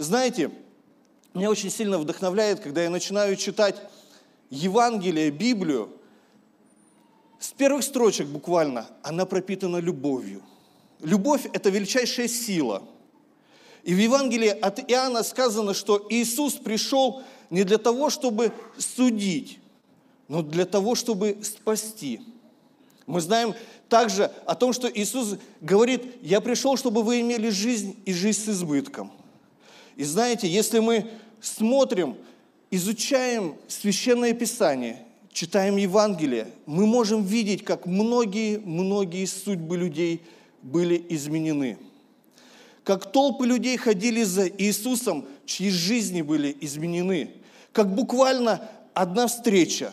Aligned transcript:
знаете, 0.00 0.50
меня 1.34 1.50
очень 1.50 1.70
сильно 1.70 1.98
вдохновляет, 1.98 2.60
когда 2.60 2.82
я 2.82 2.90
начинаю 2.90 3.36
читать 3.36 3.76
Евангелие, 4.48 5.30
Библию, 5.30 5.90
с 7.38 7.52
первых 7.52 7.84
строчек 7.84 8.26
буквально 8.26 8.86
она 9.02 9.26
пропитана 9.26 9.76
любовью. 9.76 10.42
Любовь– 11.00 11.46
это 11.52 11.68
величайшая 11.70 12.28
сила. 12.28 12.82
И 13.82 13.94
в 13.94 13.98
Евангелии 13.98 14.48
от 14.48 14.78
Иоанна 14.90 15.22
сказано, 15.22 15.74
что 15.74 16.06
Иисус 16.10 16.54
пришел 16.54 17.22
не 17.50 17.64
для 17.64 17.78
того, 17.78 18.10
чтобы 18.10 18.52
судить, 18.78 19.58
но 20.28 20.42
для 20.42 20.64
того, 20.64 20.94
чтобы 20.94 21.38
спасти. 21.42 22.20
Мы 23.06 23.20
знаем 23.20 23.54
также 23.88 24.30
о 24.46 24.54
том, 24.54 24.72
что 24.72 24.90
Иисус 24.92 25.36
говорит, 25.60 26.16
я 26.22 26.40
пришел, 26.40 26.76
чтобы 26.76 27.02
вы 27.02 27.20
имели 27.20 27.50
жизнь 27.50 27.96
и 28.04 28.14
жизнь 28.14 28.44
с 28.44 28.48
избытком. 28.48 29.12
И 29.96 30.04
знаете, 30.04 30.48
если 30.48 30.78
мы 30.78 31.10
смотрим, 31.40 32.16
изучаем 32.70 33.56
Священное 33.68 34.32
Писание, 34.32 35.04
читаем 35.32 35.76
Евангелие, 35.76 36.48
мы 36.66 36.86
можем 36.86 37.24
видеть, 37.24 37.64
как 37.64 37.86
многие-многие 37.86 39.26
судьбы 39.26 39.76
людей 39.76 40.22
были 40.62 41.04
изменены. 41.08 41.78
Как 42.84 43.12
толпы 43.12 43.46
людей 43.46 43.76
ходили 43.76 44.22
за 44.22 44.48
Иисусом, 44.48 45.26
чьи 45.44 45.70
жизни 45.70 46.22
были 46.22 46.56
изменены. 46.60 47.30
Как 47.72 47.94
буквально 47.94 48.68
одна 48.94 49.26
встреча, 49.26 49.92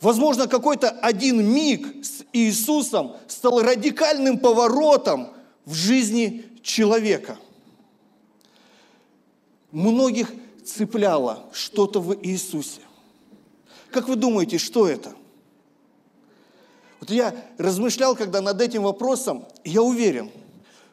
возможно, 0.00 0.48
какой-то 0.48 0.90
один 0.90 1.44
миг 1.44 2.04
с 2.04 2.24
Иисусом 2.32 3.16
стал 3.28 3.62
радикальным 3.62 4.38
поворотом 4.38 5.28
в 5.64 5.74
жизни 5.74 6.44
человека. 6.62 7.38
Многих 9.70 10.32
цепляло 10.64 11.44
что-то 11.52 12.00
в 12.00 12.16
Иисусе. 12.24 12.80
Как 13.90 14.08
вы 14.08 14.16
думаете, 14.16 14.58
что 14.58 14.88
это? 14.88 15.14
Вот 17.00 17.10
я 17.10 17.34
размышлял, 17.58 18.16
когда 18.16 18.40
над 18.40 18.60
этим 18.60 18.82
вопросом, 18.82 19.46
я 19.64 19.82
уверен, 19.82 20.30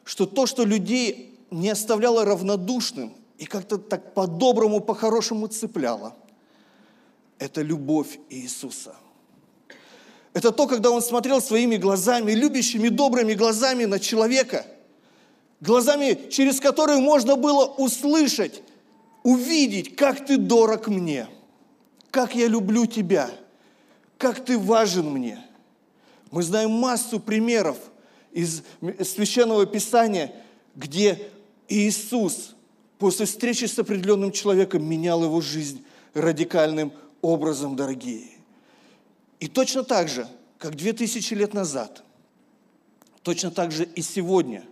что 0.04 0.26
то, 0.26 0.46
что 0.46 0.64
людей 0.64 1.38
не 1.50 1.70
оставляло 1.70 2.24
равнодушным 2.24 3.14
и 3.38 3.46
как-то 3.46 3.78
так 3.78 4.14
по-доброму, 4.14 4.80
по-хорошему 4.80 5.46
цепляло, 5.48 6.14
это 7.38 7.62
любовь 7.62 8.18
Иисуса. 8.30 8.94
Это 10.32 10.50
то, 10.50 10.66
когда 10.66 10.90
Он 10.90 11.00
смотрел 11.00 11.40
своими 11.40 11.76
глазами, 11.76 12.32
любящими, 12.32 12.88
добрыми 12.88 13.34
глазами 13.34 13.84
на 13.84 13.98
человека, 13.98 14.66
глазами, 15.64 16.28
через 16.30 16.60
которые 16.60 16.98
можно 16.98 17.36
было 17.36 17.64
услышать, 17.64 18.62
увидеть, 19.22 19.96
как 19.96 20.24
ты 20.26 20.36
дорог 20.36 20.88
мне– 20.88 21.28
как 22.14 22.36
я 22.36 22.46
люблю 22.46 22.86
тебя, 22.86 23.28
как 24.18 24.44
ты 24.44 24.56
важен 24.56 25.10
мне. 25.10 25.44
Мы 26.30 26.44
знаем 26.44 26.70
массу 26.70 27.18
примеров 27.18 27.76
из 28.30 28.62
Священного 28.80 29.66
Писания, 29.66 30.32
где 30.76 31.28
Иисус 31.66 32.54
после 32.98 33.26
встречи 33.26 33.64
с 33.64 33.76
определенным 33.80 34.30
человеком 34.30 34.88
менял 34.88 35.24
его 35.24 35.40
жизнь 35.40 35.84
радикальным 36.14 36.92
образом, 37.20 37.74
дорогие. 37.74 38.30
И 39.40 39.48
точно 39.48 39.82
так 39.82 40.08
же, 40.08 40.28
как 40.58 40.76
две 40.76 40.92
тысячи 40.92 41.34
лет 41.34 41.52
назад, 41.52 42.04
точно 43.24 43.50
так 43.50 43.72
же 43.72 43.86
и 43.86 44.02
сегодня. 44.02 44.64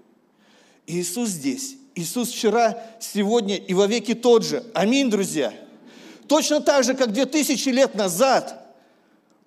Иисус 0.87 1.31
здесь. 1.31 1.77
Иисус 1.95 2.31
вчера, 2.31 2.83
сегодня 3.01 3.57
и 3.57 3.75
во 3.75 3.87
веки 3.87 4.15
тот 4.15 4.45
же. 4.45 4.65
Аминь, 4.75 5.11
друзья. 5.11 5.53
Точно 6.27 6.61
так 6.61 6.85
же, 6.85 6.95
как 6.95 7.13
две 7.13 7.27
тысячи 7.27 7.69
лет 7.69 7.95
назад 7.95 8.75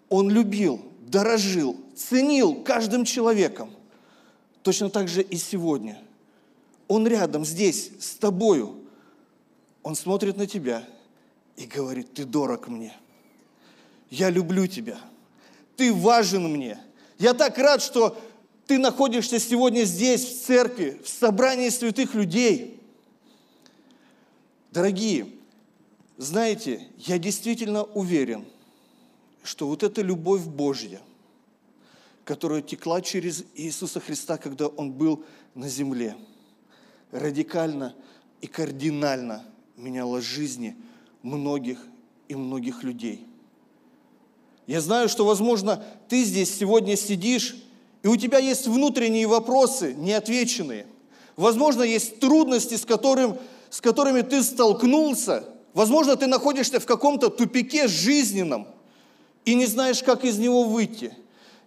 он 0.09 0.29
любил, 0.29 0.81
дорожил, 1.07 1.77
ценил 1.95 2.63
каждым 2.63 3.05
человеком. 3.05 3.71
Точно 4.61 4.89
так 4.89 5.07
же 5.07 5.21
и 5.21 5.37
сегодня. 5.37 5.99
Он 6.87 7.07
рядом, 7.07 7.45
здесь, 7.45 7.91
с 7.99 8.15
тобою. 8.15 8.75
Он 9.81 9.95
смотрит 9.95 10.37
на 10.37 10.45
тебя 10.45 10.83
и 11.55 11.65
говорит, 11.65 12.13
ты 12.13 12.25
дорог 12.25 12.67
мне. 12.67 12.93
Я 14.09 14.29
люблю 14.29 14.67
тебя. 14.67 14.97
Ты 15.77 15.93
важен 15.93 16.43
мне. 16.51 16.79
Я 17.17 17.33
так 17.33 17.57
рад, 17.57 17.81
что 17.81 18.17
ты 18.67 18.79
находишься 18.79 19.39
сегодня 19.39 19.83
здесь, 19.83 20.25
в 20.25 20.45
церкви, 20.45 20.99
в 21.03 21.09
собрании 21.09 21.69
святых 21.69 22.15
людей. 22.15 22.79
Дорогие, 24.71 25.27
знаете, 26.17 26.87
я 26.97 27.17
действительно 27.17 27.83
уверен, 27.83 28.45
что 29.43 29.67
вот 29.67 29.83
эта 29.83 30.01
любовь 30.01 30.41
Божья, 30.41 30.99
которая 32.23 32.61
текла 32.61 33.01
через 33.01 33.43
Иисуса 33.55 33.99
Христа, 33.99 34.37
когда 34.37 34.67
Он 34.67 34.91
был 34.91 35.23
на 35.53 35.69
земле, 35.69 36.15
радикально 37.11 37.95
и 38.41 38.47
кардинально 38.47 39.45
меняла 39.77 40.21
жизни 40.21 40.75
многих 41.21 41.79
и 42.27 42.35
многих 42.35 42.83
людей. 42.83 43.25
Я 44.65 44.81
знаю, 44.81 45.09
что, 45.09 45.25
возможно, 45.25 45.83
ты 46.09 46.23
здесь 46.23 46.53
сегодня 46.53 46.95
сидишь, 46.97 47.55
и 48.05 48.07
у 48.07 48.15
тебя 48.15 48.37
есть 48.37 48.67
внутренние 48.67 49.27
вопросы, 49.27 49.93
неотвеченные. 49.95 50.85
Возможно, 51.35 51.83
есть 51.83 52.21
трудности, 52.21 52.75
с, 52.75 52.85
которым, 52.85 53.37
с 53.69 53.81
которыми 53.81 54.21
ты 54.21 54.41
столкнулся– 54.41 55.49
Возможно, 55.75 56.15
ты 56.15 56.25
находишься 56.27 56.79
в 56.79 56.85
каком-то 56.85 57.29
тупике 57.29 57.89
жизненном 57.89 58.65
и 59.43 59.55
не 59.55 59.65
знаешь, 59.65 60.01
как 60.01 60.23
из 60.23 60.37
него 60.37 60.63
выйти, 60.63 61.11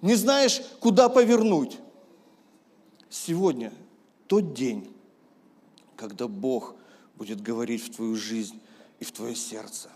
не 0.00 0.14
знаешь, 0.14 0.62
куда 0.80 1.10
повернуть. 1.10 1.76
Сегодня 3.10 3.70
тот 4.26 4.54
день, 4.54 4.90
когда 5.94 6.26
Бог 6.26 6.74
будет 7.16 7.42
говорить 7.42 7.84
в 7.84 7.96
твою 7.96 8.16
жизнь 8.16 8.58
и 8.98 9.04
в 9.04 9.12
твое 9.12 9.36
сердце. 9.36 9.90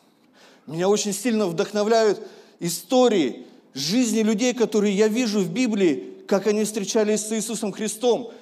Меня 0.67 0.91
очень 0.91 1.15
сильно 1.15 1.47
вдохновляют 1.47 2.21
истории 2.61 3.47
жизни 3.73 4.21
людей, 4.21 4.53
которые 4.53 4.95
я 4.95 5.09
вижу 5.09 5.41
в 5.41 5.51
Библии, 5.51 6.12
как 6.27 6.47
они 6.47 6.65
встречались 6.65 7.21
с 7.21 7.33
Иисусом 7.33 7.73
Христом. 7.73 8.33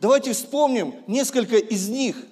Давайте 0.00 0.32
вспомним 0.32 0.94
несколько 1.06 1.56
из 1.56 1.88
них– 1.88 2.16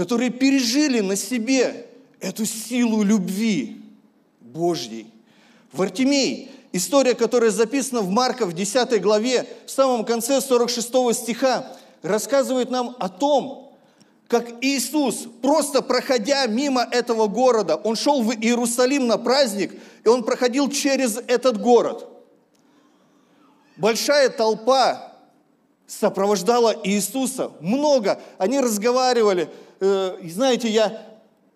которые 0.00 0.30
пережили 0.30 1.00
на 1.00 1.14
себе 1.14 1.86
эту 2.20 2.46
силу 2.46 3.02
любви 3.02 3.82
Божьей. 4.40 5.06
В 5.72 5.82
Артемей, 5.82 6.50
история, 6.72 7.14
которая 7.14 7.50
записана 7.50 8.00
в 8.00 8.08
Марка 8.08 8.46
в 8.46 8.54
10 8.54 9.00
главе, 9.02 9.46
в 9.66 9.70
самом 9.70 10.06
конце 10.06 10.40
46 10.40 10.88
стиха, 11.14 11.76
рассказывает 12.00 12.70
нам 12.70 12.96
о 12.98 13.10
том, 13.10 13.74
как 14.26 14.48
Иисус, 14.62 15.26
просто 15.42 15.82
проходя 15.82 16.46
мимо 16.46 16.82
этого 16.90 17.26
города, 17.26 17.76
он 17.76 17.94
шел 17.94 18.22
в 18.22 18.32
Иерусалим 18.32 19.06
на 19.06 19.18
праздник, 19.18 19.74
и 20.02 20.08
он 20.08 20.24
проходил 20.24 20.70
через 20.70 21.18
этот 21.26 21.60
город. 21.60 22.08
Большая 23.80 24.28
толпа 24.28 25.14
сопровождала 25.86 26.76
Иисуса, 26.84 27.50
много, 27.60 28.20
они 28.36 28.60
разговаривали, 28.60 29.48
э, 29.80 30.18
знаете, 30.24 30.68
я 30.68 31.02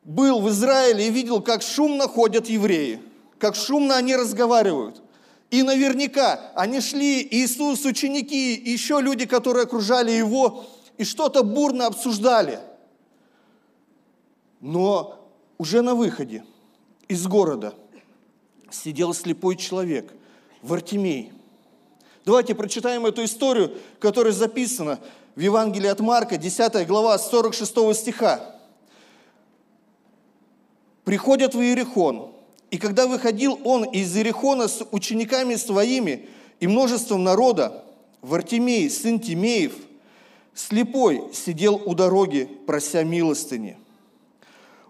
был 0.05 0.41
в 0.41 0.49
Израиле 0.49 1.07
и 1.07 1.11
видел, 1.11 1.43
как 1.43 1.61
шумно 1.61 2.09
ходят 2.09 2.49
евреи, 2.49 3.03
как 3.39 3.55
шумно 3.55 3.97
они 3.97 4.17
разговаривают. 4.17 5.03
И 5.51 5.63
наверняка 5.63 6.41
они 6.55 6.81
шли, 6.81 7.29
Иисус, 7.31 7.85
ученики, 7.85 8.55
еще 8.55 9.03
люди, 9.03 9.27
которые 9.27 9.65
окружали 9.65 10.11
его, 10.11 10.65
и 10.97 11.05
что-то 11.05 11.43
бурно 11.43 11.87
обсуждали. 11.87 12.59
Но 14.63 15.29
уже 15.59 15.83
на 15.83 15.95
выходе 15.95 16.43
из 17.07 17.27
города 17.27 17.75
сидел 18.71 19.13
слепой 19.13 19.57
человек, 19.57 20.11
Вартимей. 20.63 21.35
Давайте 22.25 22.55
прочитаем 22.55 23.05
эту 23.05 23.25
историю, 23.25 23.73
которая 23.99 24.33
записана 24.33 24.99
в 25.37 25.41
Евангелии 25.41 25.89
от 25.89 26.01
Марка, 26.01 26.39
10 26.39 26.87
глава, 26.87 27.19
46 27.19 27.95
стиха. 27.95 28.57
Приходят 31.05 31.55
в 31.55 31.61
Иерихон, 31.61 32.33
и 32.71 32.79
когда 32.79 33.07
выходил 33.07 33.61
он 33.65 33.85
из 33.85 34.17
Иерихона 34.17 34.69
с 34.69 34.87
учениками 34.91 35.57
своими 35.57 36.29
и 36.61 36.67
множеством 36.67 37.25
народа, 37.25 37.85
Вартимей, 38.23 38.89
сын 38.89 39.21
Тимеев, 39.21 39.75
слепой, 40.55 41.25
сидел 41.35 41.75
у 41.85 41.95
дороги, 41.95 42.49
прося 42.67 43.03
милостыни. 43.05 43.77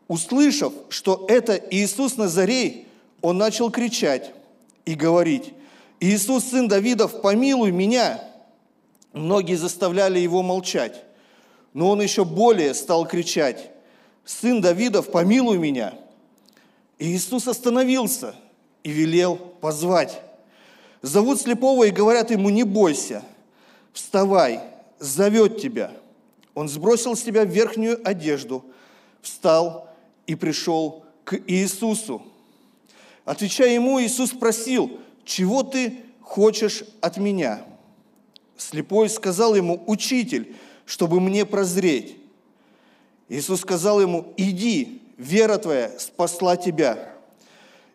Услышав, 0.06 0.72
что 0.88 1.24
это 1.28 1.60
Иисус 1.70 2.16
Назарей, 2.16 2.86
он 3.22 3.38
начал 3.38 3.72
кричать 3.72 4.32
и 4.84 4.94
говорить, 4.94 5.52
«Иисус, 6.04 6.44
сын 6.44 6.68
Давидов, 6.68 7.22
помилуй 7.22 7.70
меня!» 7.70 8.22
Многие 9.14 9.54
заставляли 9.54 10.18
его 10.18 10.42
молчать, 10.42 11.02
но 11.72 11.90
он 11.90 12.02
еще 12.02 12.26
более 12.26 12.74
стал 12.74 13.06
кричать 13.06 13.70
сын 14.24 14.60
Давидов, 14.60 15.10
помилуй 15.10 15.56
меня. 15.56 15.94
И 16.98 17.10
Иисус 17.12 17.48
остановился 17.48 18.34
и 18.82 18.90
велел 18.90 19.36
позвать. 19.36 20.20
Зовут 21.00 21.40
слепого 21.40 21.84
и 21.84 21.90
говорят 21.90 22.30
ему, 22.30 22.50
не 22.50 22.64
бойся, 22.64 23.22
вставай, 23.94 24.60
зовет 24.98 25.58
тебя. 25.58 25.90
Он 26.54 26.68
сбросил 26.68 27.16
с 27.16 27.22
себя 27.22 27.44
верхнюю 27.44 28.06
одежду, 28.06 28.62
встал 29.22 29.88
и 30.26 30.34
пришел 30.34 31.04
к 31.24 31.40
Иисусу. 31.46 32.22
Отвечая 33.24 33.70
ему, 33.70 34.02
Иисус 34.02 34.30
спросил, 34.30 35.00
чего 35.24 35.62
ты 35.62 36.00
хочешь 36.20 36.84
от 37.00 37.16
меня? 37.16 37.64
Слепой 38.56 39.08
сказал 39.08 39.54
ему, 39.54 39.82
учитель, 39.86 40.54
чтобы 40.86 41.20
мне 41.20 41.44
прозреть. 41.44 42.16
Иисус 43.28 43.60
сказал 43.60 44.00
ему, 44.00 44.32
иди, 44.36 45.02
вера 45.16 45.58
твоя 45.58 45.98
спасла 45.98 46.56
тебя. 46.56 47.12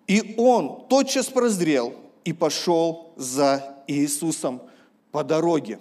И 0.07 0.35
он 0.37 0.87
тотчас 0.89 1.27
прозрел 1.27 1.93
и 2.23 2.33
пошел 2.33 3.13
за 3.15 3.77
Иисусом 3.87 4.61
по 5.11 5.23
дороге. 5.23 5.79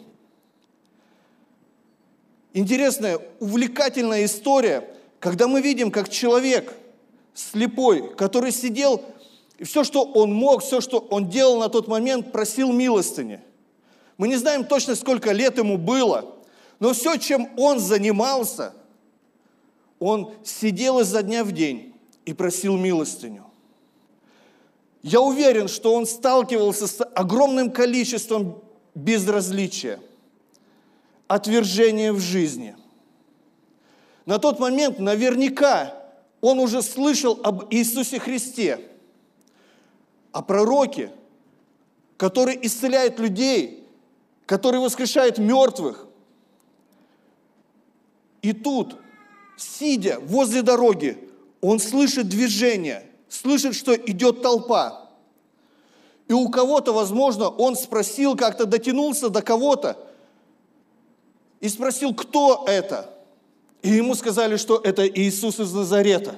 Интересная, 2.52 3.20
увлекательная 3.40 4.24
история, 4.24 4.88
когда 5.20 5.48
мы 5.48 5.60
видим, 5.60 5.90
как 5.90 6.08
человек 6.08 6.74
слепой, 7.34 8.14
который 8.16 8.52
сидел, 8.52 9.04
и 9.58 9.64
все, 9.64 9.82
что 9.82 10.04
он 10.04 10.32
мог, 10.32 10.62
все, 10.62 10.80
что 10.80 10.98
он 11.10 11.28
делал 11.28 11.58
на 11.58 11.68
тот 11.68 11.88
момент, 11.88 12.32
просил 12.32 12.72
милостыни. 12.72 13.40
Мы 14.16 14.28
не 14.28 14.36
знаем 14.36 14.64
точно, 14.64 14.94
сколько 14.94 15.32
лет 15.32 15.58
ему 15.58 15.76
было, 15.76 16.36
но 16.78 16.92
все, 16.92 17.16
чем 17.16 17.48
он 17.56 17.80
занимался, 17.80 18.72
он 19.98 20.32
сидел 20.44 21.00
изо 21.00 21.22
дня 21.22 21.42
в 21.42 21.50
день 21.50 21.94
и 22.24 22.32
просил 22.32 22.76
милостыню. 22.76 23.44
Я 25.02 25.20
уверен, 25.20 25.68
что 25.68 25.94
он 25.94 26.06
сталкивался 26.06 26.86
с 26.86 27.02
огромным 27.02 27.70
количеством 27.70 28.62
безразличия, 28.94 30.00
отвержения 31.26 32.12
в 32.12 32.20
жизни. 32.20 32.76
На 34.24 34.38
тот 34.38 34.60
момент 34.60 34.98
наверняка 34.98 35.94
он 36.40 36.58
уже 36.60 36.82
слышал 36.82 37.40
об 37.42 37.72
Иисусе 37.72 38.20
Христе, 38.20 38.87
о 40.38 40.42
пророке, 40.42 41.10
который 42.16 42.56
исцеляет 42.62 43.18
людей, 43.18 43.84
который 44.46 44.78
воскрешает 44.78 45.38
мертвых. 45.38 46.06
И 48.40 48.52
тут, 48.52 48.94
сидя 49.56 50.20
возле 50.20 50.62
дороги, 50.62 51.18
он 51.60 51.80
слышит 51.80 52.28
движение, 52.28 53.04
слышит, 53.28 53.74
что 53.74 53.96
идет 53.96 54.40
толпа. 54.40 55.08
И 56.28 56.32
у 56.32 56.48
кого-то, 56.50 56.92
возможно, 56.92 57.48
он 57.48 57.74
спросил, 57.74 58.36
как-то 58.36 58.64
дотянулся 58.64 59.30
до 59.30 59.42
кого-то 59.42 59.96
и 61.58 61.68
спросил, 61.68 62.14
кто 62.14 62.64
это. 62.68 63.12
И 63.82 63.88
ему 63.88 64.14
сказали, 64.14 64.56
что 64.56 64.80
это 64.84 65.04
Иисус 65.04 65.58
из 65.58 65.72
Назарета. 65.72 66.36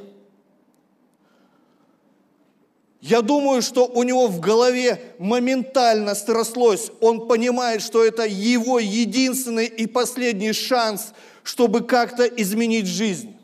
Я 3.00 3.22
думаю, 3.22 3.62
что 3.62 3.86
у 3.86 4.02
него 4.02 4.26
в 4.26 4.40
голове 4.40 5.14
моментально 5.18 6.14
срослось. 6.14 6.90
Он 7.00 7.26
понимает, 7.26 7.80
что 7.80 8.04
это 8.04 8.26
его 8.26 8.78
единственный 8.78 9.66
и 9.66 9.86
последний 9.86 10.52
шанс, 10.52 11.12
чтобы 11.42 11.80
как-то 11.80 12.24
изменить 12.24 12.86
жизнь. 12.86 13.34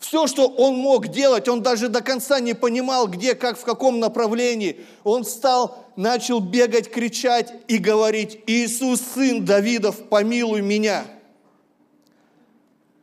Все, 0.00 0.26
что 0.26 0.46
он 0.46 0.76
мог 0.76 1.08
делать, 1.08 1.48
он 1.48 1.62
даже 1.62 1.88
до 1.88 2.00
конца 2.00 2.40
не 2.40 2.54
понимал, 2.54 3.08
где, 3.08 3.34
как, 3.34 3.58
в 3.58 3.64
каком 3.64 4.00
направлении. 4.00 4.80
Он 5.04 5.24
встал, 5.24 5.84
начал 5.96 6.40
бегать, 6.40 6.90
кричать 6.90 7.52
и 7.68 7.78
говорить, 7.78 8.40
«Иисус, 8.46 9.00
сын 9.14 9.44
Давидов, 9.44 10.08
помилуй 10.08 10.62
меня!» 10.62 11.04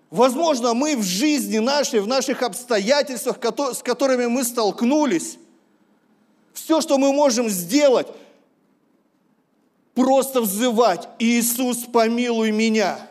Возможно, 0.10 0.74
мы 0.74 0.96
в 0.96 1.04
жизни 1.04 1.58
нашей, 1.60 2.00
в 2.00 2.08
наших 2.08 2.42
обстоятельствах, 2.42 3.38
с 3.74 3.84
которыми 3.84 4.28
мы 4.28 4.46
столкнулись, 4.46 5.38
все, 6.56 6.82
что 6.82 6.98
мы 6.98 7.14
можем 7.14 7.50
сделать, 7.50 8.08
просто 9.94 10.42
взывать, 10.42 11.08
«Иисус, 11.20 11.86
помилуй 11.92 12.52
меня!» 12.52 13.08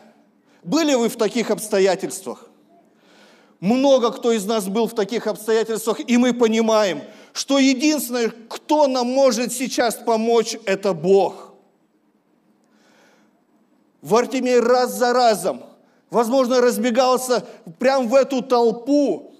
Были 0.63 0.95
вы 0.95 1.09
в 1.09 1.15
таких 1.15 1.51
обстоятельствах? 1.51 2.49
Много 3.59 4.11
кто 4.11 4.31
из 4.31 4.45
нас 4.45 4.67
был 4.67 4.87
в 4.87 4.95
таких 4.95 5.27
обстоятельствах, 5.27 5.99
и 6.05 6.17
мы 6.17 6.33
понимаем, 6.33 7.01
что 7.33 7.59
единственное, 7.59 8.33
кто 8.49 8.87
нам 8.87 9.07
может 9.07 9.53
сейчас 9.53 9.95
помочь, 9.95 10.57
это 10.65 10.93
Бог. 10.93 11.53
Вартимей 14.01 14.59
раз 14.59 14.93
за 14.93 15.13
разом, 15.13 15.63
возможно, 16.09 16.61
разбегался 16.61 17.45
прямо 17.77 18.07
в 18.07 18.15
эту 18.15 18.41
толпу, 18.41 19.35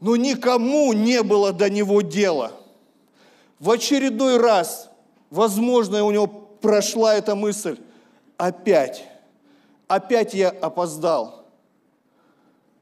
но 0.00 0.16
никому 0.16 0.92
не 0.92 1.22
было 1.22 1.52
до 1.52 1.70
него 1.70 2.02
дела. 2.02 2.52
В 3.58 3.70
очередной 3.70 4.38
раз, 4.38 4.90
возможно, 5.30 6.04
у 6.04 6.10
него 6.10 6.26
прошла 6.26 7.14
эта 7.14 7.34
мысль, 7.34 7.78
опять, 8.36 9.04
опять 9.88 10.34
я 10.34 10.50
опоздал– 10.50 11.34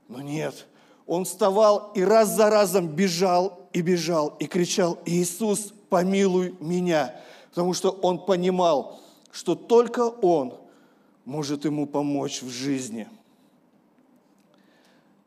но 0.08 0.20
нет, 0.20 0.66
он 1.06 1.24
вставал 1.24 1.92
и 1.94 2.02
раз 2.02 2.28
за 2.30 2.50
разом 2.50 2.88
бежал 2.88 3.68
и 3.72 3.80
бежал 3.80 4.36
и 4.38 4.46
кричал, 4.46 4.98
Иисус, 5.04 5.72
помилуй 5.88 6.54
меня, 6.60 7.20
потому 7.50 7.74
что 7.74 7.90
он 7.90 8.24
понимал, 8.24 9.00
что 9.32 9.54
только 9.54 10.00
он 10.00 10.54
может 11.24 11.64
ему 11.64 11.86
помочь 11.86 12.42
в 12.42 12.48
жизни. 12.48 13.08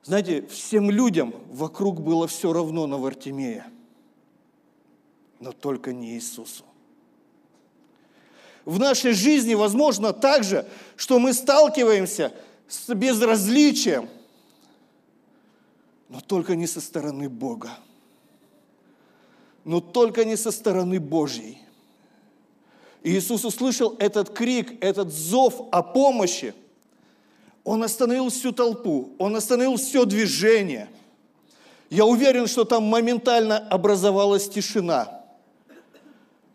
Знаете, 0.03 0.47
всем 0.47 0.89
людям 0.89 1.33
вокруг 1.51 2.01
было 2.01 2.27
все 2.27 2.53
равно 2.53 2.87
на 2.87 2.97
Вартимея, 2.97 3.67
но 5.39 5.51
только 5.51 5.94
не 5.94 6.13
Иисусу. 6.13 6.63
В 8.65 8.80
нашей 8.80 9.13
жизни 9.13 9.53
возможно 9.53 10.13
также, 10.13 10.68
что 10.95 11.19
мы 11.19 11.33
сталкиваемся 11.33 12.33
с 12.68 12.94
безразличием– 12.94 14.09
но 16.09 16.19
только 16.19 16.56
не 16.56 16.68
со 16.68 16.81
стороны 16.81 17.30
Бога. 17.30 17.69
Но 19.63 19.80
только 19.80 20.25
не 20.25 20.35
со 20.35 20.52
стороны 20.52 20.99
Божьей. 20.99 21.59
Иисус 23.04 23.45
услышал 23.45 23.95
этот 23.99 24.31
крик, 24.31 24.83
этот 24.83 25.13
зов 25.13 25.68
о 25.71 25.83
помощи. 25.83 26.54
Он 27.63 27.83
остановил 27.83 28.30
всю 28.30 28.52
толпу, 28.52 29.13
он 29.19 29.35
остановил 29.35 29.75
все 29.78 30.06
движение. 30.06 30.90
Я 31.90 32.06
уверен, 32.06 32.47
что 32.47 32.66
там 32.66 32.83
моментально 32.83 33.57
образовалась 33.57 34.49
тишина. 34.49 35.19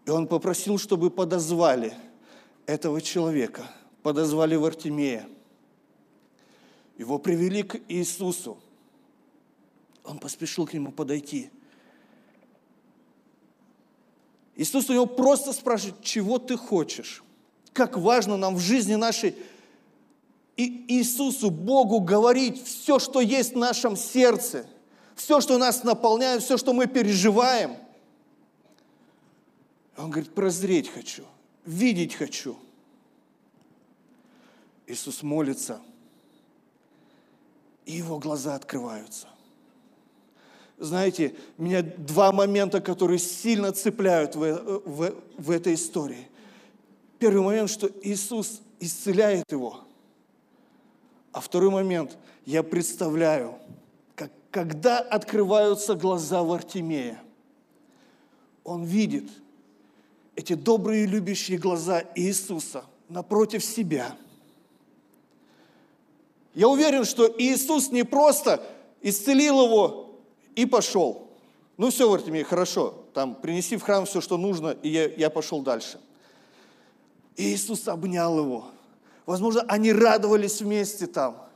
И 0.04 0.11
он 0.11 0.26
попросил, 0.26 0.78
чтобы 0.78 1.11
подозвали 1.11 1.94
этого 2.66 3.00
человека, 3.00 3.70
подозвали 4.02 4.56
Вартимея. 4.56 5.28
Его 6.99 7.18
привели 7.18 7.62
к 7.62 7.80
Иисусу. 7.88 8.58
Он 10.04 10.18
поспешил 10.18 10.66
к 10.66 10.75
нему 10.75 10.92
подойти. 10.92 11.50
Иисус 14.56 14.88
у 14.88 14.92
него 14.92 15.06
просто 15.06 15.52
спрашивает, 15.52 16.02
чего 16.02 16.38
ты 16.38 16.56
хочешь? 16.56 17.25
Как 17.73 17.96
важно 17.99 18.37
нам 18.37 18.54
в 18.54 18.61
жизни 18.61 18.94
нашей 18.94 19.34
и 20.56 20.84
Иисусу, 20.88 21.50
Богу 21.50 22.00
говорить 22.00 22.64
все, 22.64 23.00
что 23.00 23.20
есть 23.20 23.54
в 23.54 23.58
нашем 23.58 23.96
сердце, 23.96 24.66
все, 25.16 25.40
что 25.40 25.58
нас 25.58 25.82
наполняет, 25.82 26.42
все, 26.42 26.56
что 26.56 26.73
мы 26.73 26.87
переживаем. 26.87 27.76
Он 29.96 30.10
говорит, 30.10 30.34
прозреть 30.34 30.88
хочу, 30.88 31.24
видеть 31.64 32.14
хочу. 32.14 32.56
Иисус 34.86 35.22
молится, 35.22 35.80
и 37.86 37.92
его 37.92 38.18
глаза 38.18 38.54
открываются 38.54 39.28
знаете, 40.78 41.34
меня 41.56 41.82
два 41.82 42.32
момента, 42.32 42.80
которые 42.80 43.18
сильно 43.18 43.72
цепляют 43.72 44.34
в, 44.34 44.80
в, 44.84 45.14
в 45.38 45.50
этой 45.50 45.74
истории. 45.74 46.28
Первый 47.18 47.42
момент, 47.42 47.70
что 47.70 47.90
Иисус 48.02 48.60
исцеляет 48.80 49.50
его. 49.50 49.80
А 51.32 51.40
второй 51.40 51.70
момент, 51.70 52.16
я 52.44 52.62
представляю, 52.62 53.58
как, 54.14 54.30
когда 54.50 54.98
открываются 54.98 55.94
глаза 55.94 56.42
Вартимея, 56.42 57.20
он 58.62 58.84
видит 58.84 59.30
эти 60.36 60.54
добрые 60.54 61.06
любящие 61.06 61.58
глаза 61.58 62.02
Иисуса 62.14 62.84
напротив 63.08 63.64
себя. 63.64 64.16
Я 66.54 66.68
уверен, 66.68 67.04
что 67.04 67.32
Иисус 67.38 67.90
не 67.90 68.04
просто 68.04 68.64
исцелил 69.02 69.64
его 69.64 70.20
и 70.54 70.66
пошел. 70.66 71.28
Ну 71.76 71.90
все, 71.90 72.08
Вартимей, 72.08 72.44
хорошо, 72.44 73.04
там 73.12 73.34
принеси 73.34 73.76
в 73.76 73.82
храм 73.82 74.06
все, 74.06 74.20
что 74.20 74.36
нужно, 74.36 74.70
и 74.70 74.88
я, 74.88 75.08
я 75.08 75.30
пошел 75.30 75.62
дальше. 75.62 76.00
Иисус 77.36 77.88
обнял 77.88 78.38
его. 78.38 78.66
Возможно, 79.26 79.62
они 79.62 79.92
радовались 79.92 80.60
вместе 80.60 81.06
там. 81.06 81.48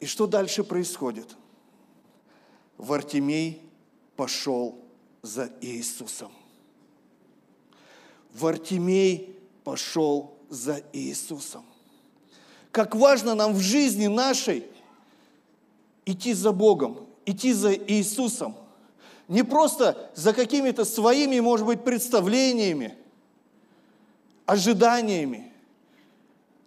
И 0.00 0.06
что 0.06 0.26
дальше 0.26 0.62
происходит? 0.64 1.36
Вартимей 2.76 3.62
пошел 4.16 4.78
за 5.22 5.50
Иисусом. 5.60 6.32
Вартимей 8.34 9.36
пошел 9.64 10.34
за 10.48 10.82
Иисусом. 10.92 11.64
Как 12.70 12.94
важно 12.94 13.34
нам 13.34 13.54
в 13.54 13.60
жизни 13.60 14.06
нашей 14.06 14.64
идти 16.06 16.32
за 16.32 16.52
Богом, 16.52 17.06
идти 17.26 17.52
за 17.52 17.74
Иисусом. 17.74 18.56
Не 19.26 19.42
просто 19.42 20.10
за 20.14 20.32
какими-то 20.32 20.84
своими, 20.84 21.38
может 21.40 21.66
быть, 21.66 21.84
представлениями, 21.84 22.96
ожиданиями. 24.46 25.52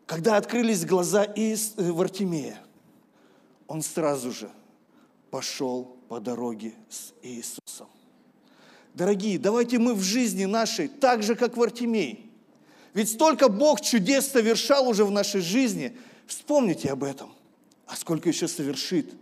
Когда 0.06 0.38
открылись 0.38 0.86
глаза 0.86 1.25
Иис... 1.36 1.74
Э, 1.77 1.91
Вартимея, 1.91 2.62
он 3.68 3.82
сразу 3.82 4.32
же 4.32 4.51
пошел 5.32 5.96
по 6.08 6.20
дороге 6.20 6.75
с 6.89 7.13
Иисусом. 7.24 7.88
Дорогие, 8.94 9.40
давайте 9.40 9.80
мы 9.80 9.94
в 9.94 10.02
жизни 10.02 10.46
нашей 10.46 10.88
так 10.88 11.24
же, 11.24 11.36
как 11.36 11.56
Вартимей. 11.56 12.30
Ведь 12.94 13.10
столько 13.10 13.48
Бог 13.48 13.80
чудес 13.80 14.28
совершал 14.28 14.88
уже 14.88 15.06
в 15.06 15.12
нашей 15.12 15.42
жизни. 15.42 15.96
Вспомните 16.28 16.90
об 16.90 17.04
этом. 17.04 17.34
А 17.88 17.96
сколько 17.96 18.28
еще 18.28 18.48
совершит. 18.48 19.14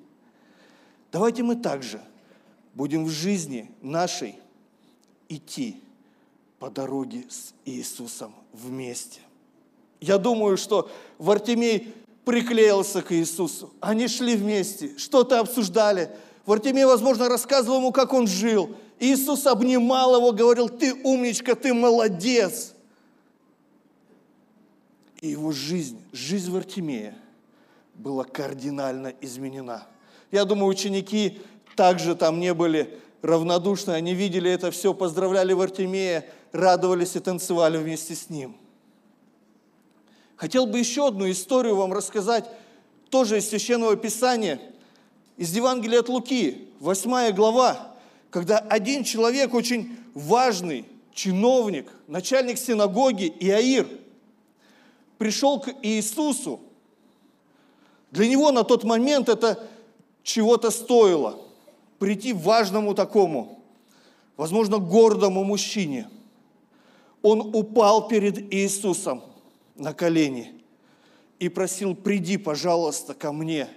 Давайте 1.11 1.43
мы 1.43 1.55
также 1.55 2.01
будем 2.73 3.05
в 3.05 3.09
жизни 3.09 3.69
нашей 3.81 4.35
идти 5.27 5.81
по 6.57 6.69
дороге 6.71 7.25
с 7.29 7.53
Иисусом 7.65 8.33
вместе. 8.51 9.19
Я 10.01 10.17
думаю, 10.17 10.57
что 10.57 10.89
Вартимей 11.19 11.93
приклеился 12.25 13.03
к 13.03 13.11
Иисусу. 13.11 13.71
Они 13.81 14.07
шли 14.07 14.35
вместе, 14.35 14.97
что-то 14.97 15.39
обсуждали. 15.39 16.09
Вартимей, 16.45 16.85
возможно, 16.85 17.29
рассказывал 17.29 17.77
ему, 17.77 17.91
как 17.91 18.13
он 18.13 18.25
жил– 18.25 18.75
Иисус 18.99 19.47
обнимал 19.47 20.17
его, 20.17 20.31
говорил, 20.31 20.67
ты 20.67 20.93
умничка, 20.93 21.55
ты 21.55 21.73
молодец. 21.73 22.73
И 25.21 25.29
его 25.29 25.51
жизнь, 25.51 26.01
жизнь 26.11 26.51
Вартимея 26.51 27.15
была 27.95 28.23
кардинально 28.23 29.13
изменена. 29.21 29.87
Я 30.31 30.45
думаю, 30.45 30.69
ученики 30.69 31.41
также 31.75 32.15
там 32.15 32.39
не 32.39 32.53
были 32.53 32.99
равнодушны, 33.21 33.91
они 33.91 34.13
видели 34.13 34.51
это 34.51 34.71
все, 34.71 34.93
поздравляли 34.93 35.53
Вартимея, 35.53 36.25
радовались 36.51 37.15
и 37.15 37.19
танцевали 37.19 37.77
вместе 37.77 38.15
с 38.15 38.29
ним. 38.29 38.55
Хотел 40.35 40.65
бы 40.65 40.79
еще 40.79 41.07
одну 41.07 41.29
историю 41.29 41.75
вам 41.75 41.91
рассказать, 41.91 42.45
тоже 43.09 43.39
из 43.39 43.49
Священного 43.49 43.95
Писания, 43.97 44.61
из 45.35 45.53
Евангелия 45.53 45.99
от 45.99 46.09
Луки, 46.09 46.69
8 46.79 47.33
глава, 47.33 47.88
когда 48.29 48.59
один 48.59 49.03
человек, 49.03 49.53
очень 49.53 49.97
важный 50.13 50.85
чиновник, 51.13 51.91
начальник 52.07 52.57
синагоги 52.57 53.33
Иаир, 53.39 53.87
пришел 55.17 55.59
к 55.59 55.73
Иисусу, 55.81 56.61
для 58.11 58.27
него 58.27 58.51
на 58.51 58.63
тот 58.63 58.83
момент 58.83 59.29
это 59.29 59.67
чего-то 60.23 60.71
стоило. 60.71 61.39
Прийти 61.99 62.33
важному 62.33 62.95
такому, 62.95 63.61
возможно, 64.37 64.77
гордому 64.77 65.43
мужчине. 65.43 66.09
Он 67.21 67.41
упал 67.53 68.07
перед 68.07 68.51
Иисусом 68.53 69.21
на 69.75 69.93
колени 69.93 70.53
и 71.39 71.49
просил, 71.49 71.93
приди, 71.93 72.37
пожалуйста, 72.37 73.13
ко 73.13 73.33
мне. 73.33 73.67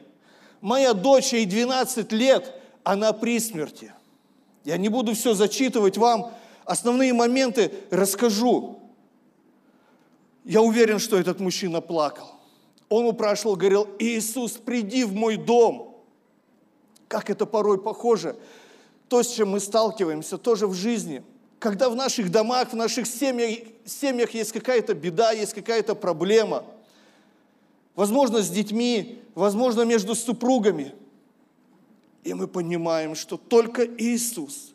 Моя 0.61 0.95
дочь, 0.95 1.33
ей 1.33 1.45
12 1.45 2.13
лет, 2.13 2.55
она 2.85 3.13
при 3.13 3.41
смерти– 3.41 3.93
я 4.65 4.77
не 4.77 4.89
буду 4.89 5.15
все 5.15 5.35
зачитывать 5.35 5.99
вам, 5.99 6.33
основные 6.65 7.13
моменты 7.13 7.73
расскажу. 7.91 8.79
Я 10.45 10.63
уверен, 10.63 10.99
что 10.99 11.19
этот 11.19 11.41
мужчина 11.41 11.81
плакал. 11.81 12.29
Он 12.89 13.07
упрашивал, 13.07 13.57
говорил, 13.57 13.89
Иисус, 13.99 14.53
приди 14.53 15.05
в 15.05 15.15
мой 15.15 15.37
дом. 15.37 16.03
Как 17.09 17.31
это 17.31 17.47
порой 17.47 17.81
похоже, 17.81 18.37
то, 19.09 19.23
с 19.23 19.33
чем 19.33 19.51
мы 19.51 19.61
сталкиваемся, 19.61 20.39
тоже 20.39 20.67
в 20.67 20.75
жизни. 20.75 21.23
Когда 21.59 21.89
в 21.89 21.97
наших 21.97 22.31
домах, 22.31 22.73
в 22.73 22.77
наших 22.77 23.07
семьях, 23.07 23.67
семьях 23.85 24.31
есть 24.33 24.53
какая-то 24.53 24.95
беда, 24.95 25.33
есть 25.33 25.55
какая-то 25.55 25.95
проблема. 25.95 26.65
Возможно, 27.95 28.43
с 28.43 28.49
детьми, 28.49 29.23
возможно, 29.35 29.83
между 29.83 30.15
супругами– 30.15 30.95
и 32.23 32.35
мы 32.35 32.47
понимаем, 32.47 33.15
что 33.15 33.37
только 33.37 33.85
Иисус, 33.85 34.75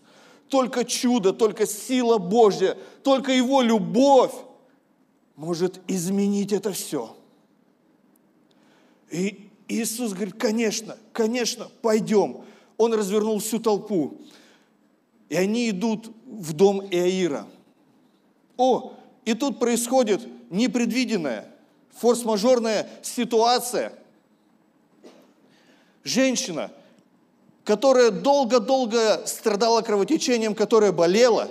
только 0.50 0.86
чудо, 0.86 1.34
только 1.34 1.66
сила 1.66 2.18
Божья, 2.18 2.78
только 3.04 3.32
Его 3.32 3.62
любовь 3.62 4.34
может 5.36 5.80
изменить 5.88 6.52
это 6.52 6.74
все. 6.74 7.16
И 9.10 9.50
Иисус 9.68 10.14
говорит, 10.14 10.36
конечно, 10.38 10.98
конечно, 11.14 11.70
пойдем. 11.82 12.42
Он 12.78 12.94
развернул 12.94 13.40
всю 13.40 13.60
толпу. 13.60 14.18
И 15.30 15.36
они 15.36 15.70
идут 15.70 16.12
в 16.26 16.54
дом 16.54 16.82
Иаира. 16.92 17.48
О, 18.58 18.94
и 19.26 19.34
тут 19.34 19.60
происходит 19.60 20.22
непредвиденная, 20.50 21.50
форс-мажорная 21.92 22.90
ситуация. 23.04 23.94
Женщина– 26.04 26.72
которая 27.68 28.12
долго-долго 28.12 29.24
страдала 29.26 29.82
кровотечением, 29.82 30.56
которая 30.56 30.94
болела, 30.94 31.50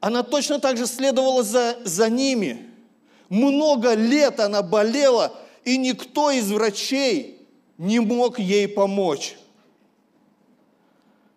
она 0.00 0.22
точно 0.22 0.60
так 0.60 0.78
же 0.78 0.86
следовала 0.86 1.42
за, 1.42 1.76
за 1.84 2.08
ними. 2.08 2.70
Много 3.28 3.92
лет 3.92 4.40
она 4.40 4.62
болела, 4.62 5.34
и 5.66 5.76
никто 5.76 6.30
из 6.30 6.50
врачей 6.50 7.46
не 7.76 8.00
мог 8.00 8.38
ей 8.38 8.66
помочь. 8.66 9.36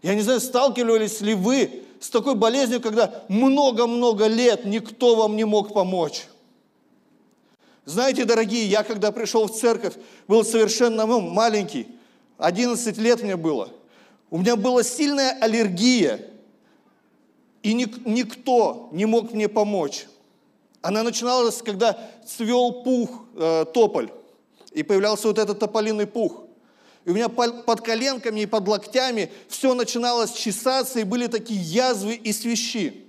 Я 0.02 0.16
не 0.16 0.22
знаю, 0.22 0.40
сталкивались 0.40 1.20
ли 1.20 1.34
вы 1.34 1.84
с 2.00 2.10
такой 2.10 2.36
болезнью, 2.36 2.80
когда 2.80 3.26
много-много 3.28 4.28
лет 4.28 4.64
никто 4.64 5.18
вам 5.18 5.36
не 5.36 5.44
мог 5.44 5.74
помочь. 5.74 6.24
Знаете, 7.84 8.24
дорогие, 8.24 8.66
я 8.66 8.84
когда 8.84 9.12
пришел 9.12 9.48
в 9.48 9.60
церковь, 9.60 9.96
был 10.30 10.46
совершенно 10.46 11.06
ну, 11.06 11.20
маленький, 11.20 11.88
11 12.42 12.98
лет 12.98 13.22
мне 13.22 13.36
было. 13.36 13.70
У 14.30 14.38
меня 14.38 14.56
была 14.56 14.84
сильная 14.84 15.38
аллергия, 15.40 16.28
и 17.62 17.74
ник- 17.74 18.06
никто 18.06 18.90
не 18.92 19.06
мог 19.06 19.32
мне 19.32 19.48
помочь. 19.48 20.08
Она 20.82 21.04
начиналась, 21.04 21.62
когда 21.62 21.98
цвел 22.26 22.84
пух, 22.84 23.26
э, 23.36 23.66
тополь, 23.74 24.12
и 24.72 24.82
появлялся 24.82 25.28
вот 25.28 25.38
этот 25.38 25.60
тополиный 25.60 26.08
пух. 26.08 26.44
И 27.06 27.12
у 27.12 27.14
меня 27.14 27.30
под 27.30 27.82
коленками 27.82 28.42
и 28.42 28.46
под 28.46 28.68
локтями 28.68 29.32
все 29.48 29.74
начиналось 29.74 30.32
чесаться, 30.34 31.00
и 31.00 31.04
были 31.04 31.28
такие 31.28 31.62
язвы 31.62 32.16
и 32.16 32.34
свищи. 32.34 33.06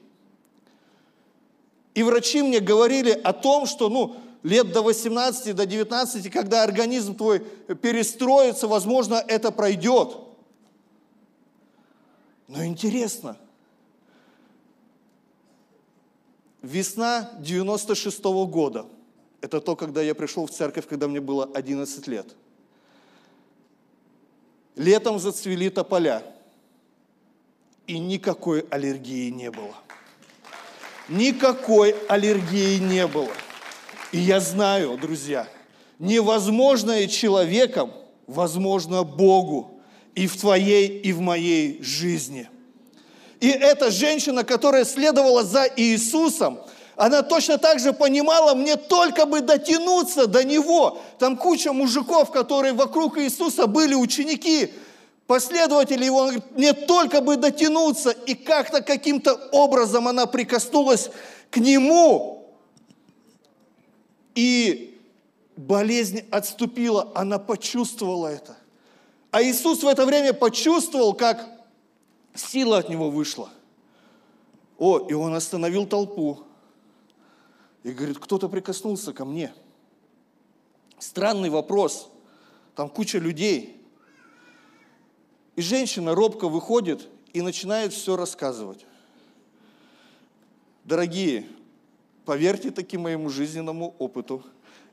И 1.94 2.02
врачи 2.02 2.42
мне 2.42 2.60
говорили 2.60 3.10
о 3.10 3.32
том, 3.32 3.66
что, 3.66 3.88
ну, 3.88 4.16
лет 4.42 4.72
до 4.72 4.82
18, 4.82 5.54
до 5.54 5.66
19, 5.66 6.30
когда 6.30 6.62
организм 6.62 7.14
твой 7.14 7.40
перестроится, 7.40 8.66
возможно, 8.66 9.14
это 9.14 9.50
пройдет. 9.50 10.16
Но 12.48 12.64
интересно, 12.64 13.36
весна 16.60 17.30
96 17.38 18.20
-го 18.20 18.46
года, 18.46 18.86
это 19.40 19.60
то, 19.60 19.76
когда 19.76 20.02
я 20.02 20.14
пришел 20.14 20.46
в 20.46 20.50
церковь, 20.50 20.86
когда 20.86 21.08
мне 21.08 21.20
было 21.20 21.48
11 21.54 22.06
лет. 22.06 22.34
Летом 24.76 25.18
зацвели 25.18 25.70
тополя, 25.70 26.22
и 27.86 27.98
никакой 27.98 28.60
аллергии 28.70 29.30
не 29.30 29.50
было. 29.50 29.74
Никакой 31.08 31.94
аллергии 32.08 32.78
не 32.78 33.06
было. 33.06 33.32
И 34.12 34.18
я 34.18 34.40
знаю, 34.40 34.98
друзья, 35.00 35.48
невозможное 35.98 37.08
человеком 37.08 37.92
возможно 38.26 39.04
Богу 39.04 39.80
и 40.14 40.26
в 40.26 40.38
твоей, 40.38 41.00
и 41.00 41.12
в 41.12 41.20
моей 41.20 41.82
жизни. 41.82 42.48
И 43.40 43.48
эта 43.48 43.90
женщина, 43.90 44.44
которая 44.44 44.84
следовала 44.84 45.42
за 45.42 45.66
Иисусом, 45.76 46.60
Она 46.94 47.22
точно 47.22 47.58
так 47.58 47.80
же 47.80 47.92
понимала, 47.92 48.54
мне 48.54 48.76
только 48.76 49.24
бы 49.24 49.40
дотянуться 49.40 50.26
до 50.26 50.44
Него. 50.44 50.98
Там 51.18 51.36
куча 51.36 51.72
мужиков, 51.72 52.30
которые 52.30 52.74
вокруг 52.74 53.18
Иисуса 53.18 53.66
были 53.66 53.94
ученики, 53.94 54.72
последователи 55.26 56.04
Его. 56.04 56.30
Мне 56.54 56.74
только 56.74 57.20
бы 57.22 57.36
дотянуться. 57.36 58.10
И 58.10 58.34
как-то 58.34 58.82
каким-то 58.82 59.34
образом 59.52 60.06
она 60.06 60.26
прикоснулась 60.26 61.10
к 61.50 61.56
Нему. 61.56 62.41
И 64.34 64.98
болезнь 65.56 66.22
отступила, 66.30 67.10
она 67.14 67.38
почувствовала 67.38 68.28
это. 68.28 68.56
А 69.30 69.42
Иисус 69.42 69.82
в 69.82 69.86
это 69.86 70.04
время 70.06 70.32
почувствовал, 70.32 71.14
как 71.14 71.48
сила 72.34 72.78
от 72.78 72.88
Него 72.88 73.10
вышла. 73.10 73.50
О, 74.78 74.98
и 74.98 75.12
Он 75.12 75.34
остановил 75.34 75.86
толпу 75.86 76.44
и 77.82 77.92
говорит, 77.92 78.18
кто-то 78.18 78.48
прикоснулся 78.48 79.12
ко 79.12 79.24
мне. 79.24 79.52
Странный 80.98 81.50
вопрос. 81.50 82.08
Там 82.74 82.88
куча 82.88 83.18
людей. 83.18 83.80
И 85.56 85.62
женщина 85.62 86.14
робко 86.14 86.48
выходит 86.48 87.08
и 87.32 87.42
начинает 87.42 87.92
все 87.92 88.16
рассказывать. 88.16 88.86
Дорогие, 90.84 91.46
поверьте 92.24 92.70
таким 92.70 93.02
моему 93.02 93.28
жизненному 93.28 93.94
опыту. 93.98 94.44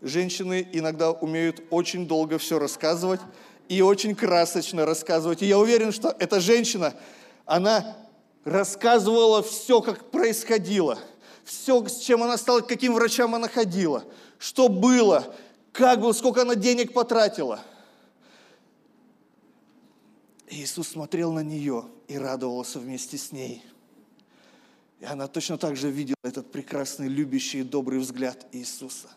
Женщины 0.01 0.67
иногда 0.71 1.11
умеют 1.11 1.61
очень 1.69 2.07
долго 2.07 2.37
все 2.37 2.59
рассказывать 2.59 3.21
и 3.67 3.81
очень 3.81 4.15
красочно 4.15 4.85
рассказывать. 4.85 5.41
И 5.41 5.45
я 5.45 5.59
уверен, 5.59 5.91
что 5.91 6.15
эта 6.19 6.39
женщина, 6.39 6.93
она 7.45 7.97
рассказывала 8.43 9.43
все, 9.43 9.81
как 9.81 10.11
происходило– 10.11 10.97
все, 11.49 11.83
с 11.87 11.97
чем 11.97 12.21
она 12.21 12.37
стала, 12.37 12.61
к 12.61 12.67
каким 12.67 12.93
врачам 12.93 13.33
она 13.33 13.49
ходила, 13.49 14.05
что 14.37 14.69
было, 14.69 15.35
как 15.71 15.99
было, 15.99 16.13
сколько 16.13 16.43
она 16.43 16.53
денег 16.53 16.93
потратила. 16.93 17.59
Иисус 20.47 20.89
смотрел 20.89 21.31
на 21.31 21.39
нее 21.39 21.85
и 22.07 22.19
радовался 22.19 22.77
вместе 22.77 23.17
с 23.17 23.31
ней. 23.31 23.63
И 24.99 25.05
она 25.05 25.27
точно 25.27 25.57
так 25.57 25.75
же 25.75 25.89
видела 25.89 26.17
этот 26.23 26.51
прекрасный, 26.51 27.07
любящий 27.07 27.59
и 27.59 27.63
добрый 27.63 27.99
взгляд 27.99 28.45
Иисуса. 28.51 29.09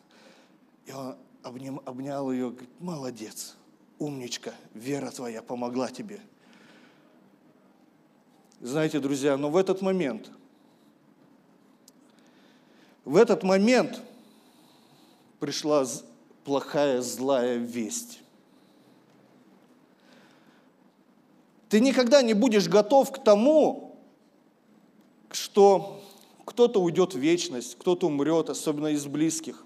И 0.86 0.92
он 0.92 1.16
обним, 1.42 1.80
обнял 1.84 2.30
ее, 2.30 2.50
говорит, 2.50 2.70
молодец, 2.78 3.56
умничка, 3.98 4.54
вера 4.74 5.10
твоя 5.10 5.42
помогла 5.42 5.90
тебе. 5.90 6.20
Знаете, 8.60 9.00
друзья, 9.00 9.36
но 9.36 9.50
в 9.50 9.56
этот 9.56 9.82
момент– 9.82 10.30
в 13.04 13.16
этот 13.16 13.42
момент 13.42 14.00
пришла 15.40 15.84
плохая, 16.44 17.02
злая 17.02 17.56
весть. 17.56 18.20
Ты 21.68 21.80
никогда 21.80 22.22
не 22.22 22.34
будешь 22.34 22.68
готов 22.68 23.10
к 23.10 23.22
тому, 23.24 23.91
что 25.34 26.02
кто-то 26.44 26.80
уйдет 26.80 27.14
в 27.14 27.18
вечность, 27.18 27.76
кто-то 27.78 28.06
умрет, 28.06 28.50
особенно 28.50 28.88
из 28.88 29.06
близких. 29.06 29.64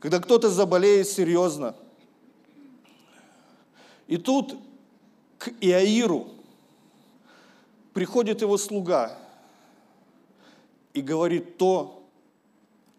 Когда 0.00 0.18
кто-то 0.20 0.48
заболеет 0.50 1.08
серьезно. 1.08 1.74
И 4.06 4.16
тут 4.16 4.56
к 5.38 5.50
Иаиру 5.60 6.28
приходит 7.92 8.42
его 8.42 8.56
слуга– 8.56 9.18
и 10.96 11.02
говорит 11.02 11.58
то, 11.58 12.08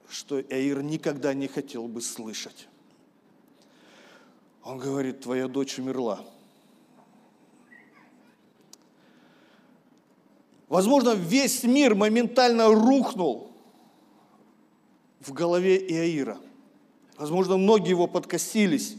что 0.08 0.40
Эир 0.40 0.84
никогда 0.84 1.34
не 1.34 1.48
хотел 1.48 1.88
бы 1.88 2.00
слышать. 2.00 2.68
Он 4.64 4.78
говорит, 4.78 5.22
твоя 5.22 5.48
дочь 5.48 5.80
умерла. 5.80 6.24
Возможно, 10.68 11.12
весь 11.12 11.64
мир 11.64 11.96
моментально 11.96 12.68
рухнул 12.68 13.52
в 15.22 15.32
голове 15.32 15.78
Иаира. 15.78 16.38
Возможно, 17.18 17.58
многие 17.58 17.90
его 17.92 18.08
подкосились. 18.08 18.96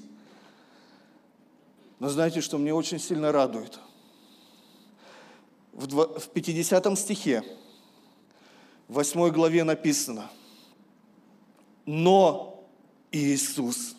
Но 1.99 2.09
знаете, 2.09 2.41
что 2.41 2.59
мне 2.59 2.73
очень 2.73 2.99
сильно 2.99 3.33
радует? 3.33 3.79
В 5.73 6.29
50 6.29 6.99
стихе 6.99 7.45
в 8.89 8.95
8 8.95 9.29
главе 9.31 9.63
написано, 9.63 10.31
но 11.85 12.65
Иисус. 13.13 13.95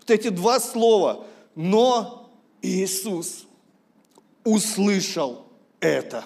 Вот 0.00 0.10
эти 0.10 0.28
два 0.28 0.60
слова, 0.60 1.26
но 1.54 2.30
Иисус 2.62 3.46
услышал 4.44 5.47
это. 5.80 6.24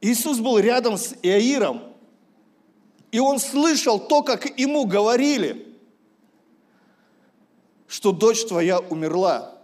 Иисус 0.00 0.40
был 0.40 0.58
рядом 0.58 0.96
с 0.96 1.14
Иаиром, 1.22 1.82
и 3.12 3.20
он 3.20 3.38
слышал 3.38 4.00
то, 4.00 4.22
как 4.22 4.58
ему 4.58 4.84
говорили, 4.84 5.78
что 7.86 8.10
дочь 8.10 8.44
твоя 8.44 8.80
умерла. 8.80 9.58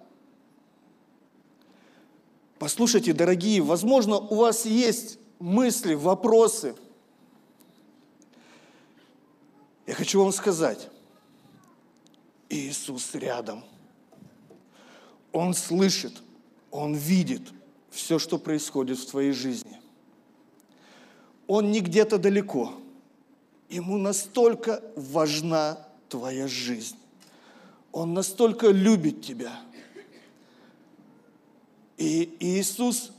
Послушайте, 2.59 3.13
дорогие, 3.13 3.63
возможно, 3.63 4.17
у 4.17 4.37
вас 4.37 4.67
есть 4.67 5.19
мысли, 5.39 5.95
вопросы. 5.95 6.75
Я 9.87 9.95
хочу 9.95 10.21
вам 10.21 10.33
сказать, 10.33 10.89
Иисус 12.49 13.15
рядом. 13.15 13.65
Он 15.33 15.55
слышит, 15.55 16.23
Он 16.71 16.95
видит 16.95 17.43
все, 17.91 18.19
что 18.19 18.39
происходит 18.39 18.99
в 18.99 19.11
твоей 19.11 19.33
жизни. 19.33 19.81
Он 21.47 21.71
не 21.71 21.81
где-то 21.81 22.19
далеко. 22.19 22.75
Ему 23.69 23.97
настолько 23.97 24.83
важна 24.97 25.87
твоя 26.09 26.47
жизнь. 26.47 26.97
Он 27.93 28.15
настолько 28.15 28.69
любит 28.69 29.23
тебя– 29.23 29.53
и 31.99 32.33
Иисус, 32.39 33.11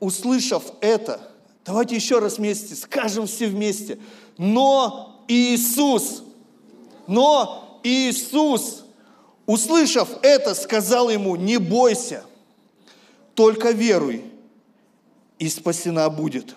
услышав 0.00 0.64
это, 0.80 1.30
давайте 1.64 1.94
еще 1.94 2.18
раз 2.18 2.38
вместе, 2.38 2.74
скажем 2.74 3.28
все 3.28 3.46
вместе, 3.46 3.98
но 4.36 5.22
Иисус, 5.28 6.24
но 7.06 7.78
Иисус, 7.84 8.82
услышав 9.46 10.08
это, 10.22 10.54
сказал 10.56 11.10
ему, 11.10 11.36
не 11.36 11.58
бойся, 11.58 12.24
только 13.40 13.70
веруй, 13.70 14.22
и 15.38 15.48
спасена 15.48 16.10
будет. 16.10 16.54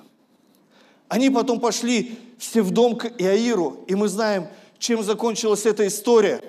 Они 1.07 1.29
потом 1.29 1.61
пошли 1.61 2.19
все 2.37 2.61
в 2.61 2.71
дом 2.71 2.97
к 2.97 3.05
Иаиру, 3.21 3.85
и 3.87 3.95
мы 3.95 4.09
знаем, 4.09 4.49
чем 4.79 5.01
закончилась 5.01 5.65
эта 5.65 5.87
история. 5.87 6.43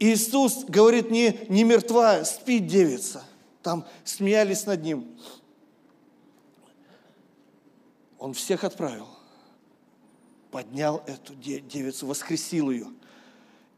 Иисус 0.00 0.64
говорит, 0.64 1.12
не, 1.12 1.38
не 1.48 1.62
мертва, 1.62 2.24
спит 2.24 2.66
девица 2.66 3.22
там 3.62 3.86
смеялись 4.02 4.66
над 4.66 4.82
ним. 4.82 5.06
Он 8.18 8.34
всех 8.34 8.64
отправил, 8.64 9.06
поднял 10.50 11.04
эту 11.06 11.36
девицу, 11.36 12.08
воскресил 12.08 12.72
ее 12.72 12.88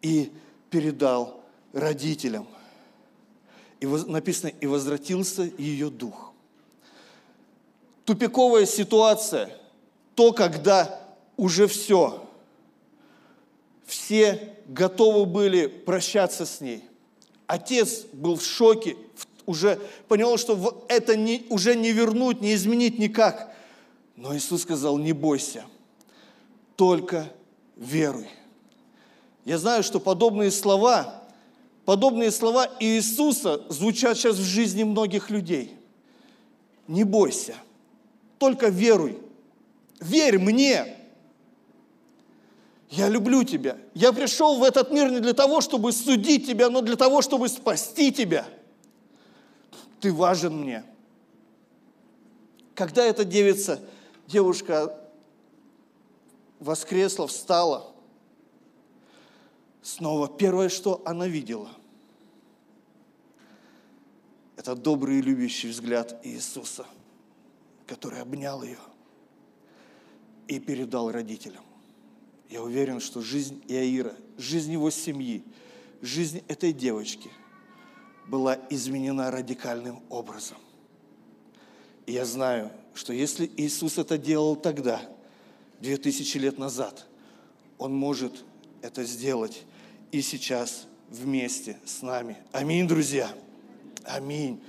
и 0.00 0.32
передал 0.70 1.44
родителям. 1.74 2.46
И 3.80 3.86
написано, 3.86 4.52
и 4.60 4.66
возвратился 4.66 5.50
ее 5.58 5.88
дух. 5.90 6.32
Тупиковая 8.04 8.66
ситуация, 8.66 9.50
то, 10.14 10.32
когда 10.32 11.00
уже 11.36 11.66
все, 11.66 12.26
все 13.86 14.54
готовы 14.66 15.24
были 15.24 15.66
прощаться 15.66 16.44
с 16.44 16.60
ней. 16.60 16.84
Отец 17.46 18.04
был 18.12 18.36
в 18.36 18.44
шоке, 18.44 18.96
уже 19.46 19.80
понял, 20.08 20.36
что 20.36 20.84
это 20.88 21.16
не, 21.16 21.46
уже 21.48 21.74
не 21.74 21.92
вернуть, 21.92 22.40
не 22.40 22.54
изменить 22.54 22.98
никак. 22.98 23.54
Но 24.14 24.36
Иисус 24.36 24.62
сказал, 24.62 24.98
не 24.98 25.12
бойся, 25.12 25.64
только 26.76 27.32
веруй. 27.76 28.28
Я 29.44 29.58
знаю, 29.58 29.82
что 29.82 29.98
подобные 29.98 30.50
слова, 30.50 31.19
подобные 31.84 32.30
слова 32.30 32.68
Иисуса 32.80 33.62
звучат 33.68 34.16
сейчас 34.16 34.36
в 34.36 34.44
жизни 34.44 34.84
многих 34.84 35.30
людей. 35.30 35.76
Не 36.86 37.04
бойся, 37.04 37.54
только 38.38 38.68
веруй. 38.68 39.18
Верь 40.00 40.38
мне. 40.38 40.96
Я 42.88 43.08
люблю 43.08 43.44
тебя. 43.44 43.76
Я 43.94 44.12
пришел 44.12 44.58
в 44.58 44.64
этот 44.64 44.90
мир 44.90 45.10
не 45.10 45.20
для 45.20 45.34
того, 45.34 45.60
чтобы 45.60 45.92
судить 45.92 46.46
тебя, 46.46 46.70
но 46.70 46.80
для 46.80 46.96
того, 46.96 47.22
чтобы 47.22 47.48
спасти 47.48 48.12
тебя– 48.12 48.46
ты 50.00 50.12
важен 50.12 50.56
мне. 50.56 50.84
когда 52.74 53.04
эта 53.04 53.26
девица, 53.26 53.78
девушка 54.26 54.98
воскресла, 56.58 57.26
встала, 57.26 57.92
снова 59.82 60.28
первое, 60.28 60.68
что 60.68 61.02
она 61.04 61.26
видела, 61.26 61.70
это 64.56 64.74
добрый 64.74 65.18
и 65.18 65.22
любящий 65.22 65.68
взгляд 65.68 66.20
Иисуса, 66.24 66.86
который 67.86 68.20
обнял 68.20 68.62
ее 68.62 68.78
и 70.48 70.58
передал 70.58 71.10
родителям. 71.10 71.64
Я 72.50 72.62
уверен, 72.62 73.00
что 73.00 73.22
жизнь 73.22 73.62
Иаира, 73.68 74.14
жизнь 74.36 74.72
его 74.72 74.90
семьи, 74.90 75.44
жизнь 76.02 76.42
этой 76.48 76.72
девочки 76.72 77.30
была 78.26 78.58
изменена 78.68 79.30
радикальным 79.30 80.02
образом. 80.08 80.58
И 82.06 82.12
я 82.12 82.24
знаю, 82.24 82.70
что 82.92 83.12
если 83.12 83.50
Иисус 83.56 83.98
это 83.98 84.18
делал 84.18 84.56
тогда, 84.56 85.00
две 85.80 85.96
тысячи 85.96 86.38
лет 86.38 86.58
назад, 86.58 87.06
Он 87.78 87.94
может 87.94 88.44
это 88.82 89.04
сделать 89.04 89.64
и 90.12 90.22
сейчас 90.22 90.86
вместе 91.08 91.78
с 91.84 92.02
нами. 92.02 92.36
Аминь, 92.52 92.86
друзья. 92.86 93.30
Аминь. 94.04 94.60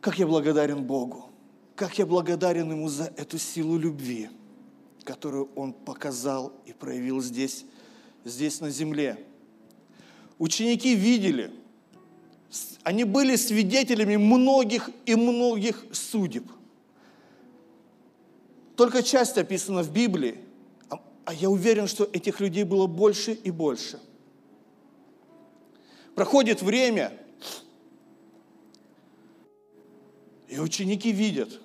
Как 0.00 0.18
я 0.18 0.26
благодарен 0.26 0.82
Богу. 0.84 1.30
Как 1.76 1.98
я 1.98 2.04
благодарен 2.04 2.70
Ему 2.70 2.88
за 2.88 3.04
эту 3.16 3.38
силу 3.38 3.78
любви, 3.78 4.28
которую 5.04 5.48
Он 5.54 5.72
показал 5.72 6.52
и 6.66 6.72
проявил 6.72 7.22
здесь, 7.22 7.64
здесь 8.24 8.60
на 8.60 8.70
земле. 8.70 9.18
Ученики 10.38 10.94
видели, 10.94 11.50
они 12.82 13.04
были 13.04 13.36
свидетелями 13.36 14.16
многих 14.16 14.90
и 15.06 15.14
многих 15.14 15.84
судеб. 15.92 16.44
Только 18.76 19.02
часть 19.02 19.38
описана 19.38 19.82
в 19.82 19.90
Библии, 19.92 20.38
а, 21.24 21.34
я 21.34 21.50
уверен, 21.50 21.86
что 21.86 22.08
этих 22.12 22.40
людей 22.40 22.64
было 22.64 22.86
больше 22.86 23.32
и 23.32 23.50
больше. 23.50 23.98
Проходит 26.14 26.62
время, 26.62 27.12
и 30.48 30.58
ученики 30.58 31.12
видят. 31.12 31.60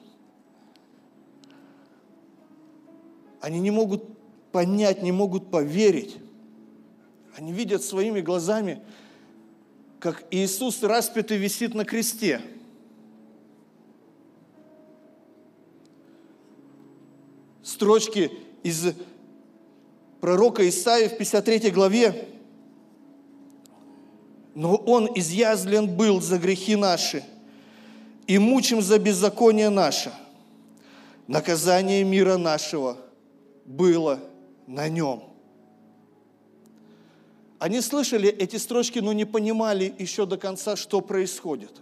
Они 3.42 3.60
не 3.60 3.72
могут 3.72 4.04
понять, 4.52 5.02
не 5.04 5.12
могут 5.12 5.52
поверить. 5.52 6.18
Они 7.36 7.52
видят 7.52 7.84
своими 7.84 8.22
глазами, 8.22 8.82
как 10.00 10.24
Иисус 10.32 10.82
распятый 10.84 11.38
висит 11.38 11.74
на 11.74 11.84
кресте. 11.84 12.42
Строчки 17.62 18.32
из 18.64 18.94
пророка 20.26 20.68
Исаии 20.68 21.08
в 21.08 21.18
53 21.18 21.70
главе. 21.70 22.28
«Но 24.56 24.76
Он 24.76 25.08
изъязлен 25.14 25.86
был 25.96 26.20
за 26.20 26.40
грехи 26.40 26.76
наши, 26.76 27.24
и 28.26 28.40
мучим 28.40 28.82
за 28.82 28.98
беззаконие 28.98 29.70
наше. 29.70 30.12
Наказание 31.28 32.04
мира 32.04 32.38
нашего 32.38 32.98
было 33.66 34.20
на 34.66 34.90
нем». 34.90 35.22
Они 37.60 37.80
слышали 37.80 38.28
эти 38.28 38.56
строчки, 38.56 38.98
но 38.98 39.14
не 39.14 39.26
понимали 39.26 39.94
еще 40.00 40.26
до 40.26 40.38
конца, 40.38 40.76
что 40.76 41.02
происходит. 41.02 41.82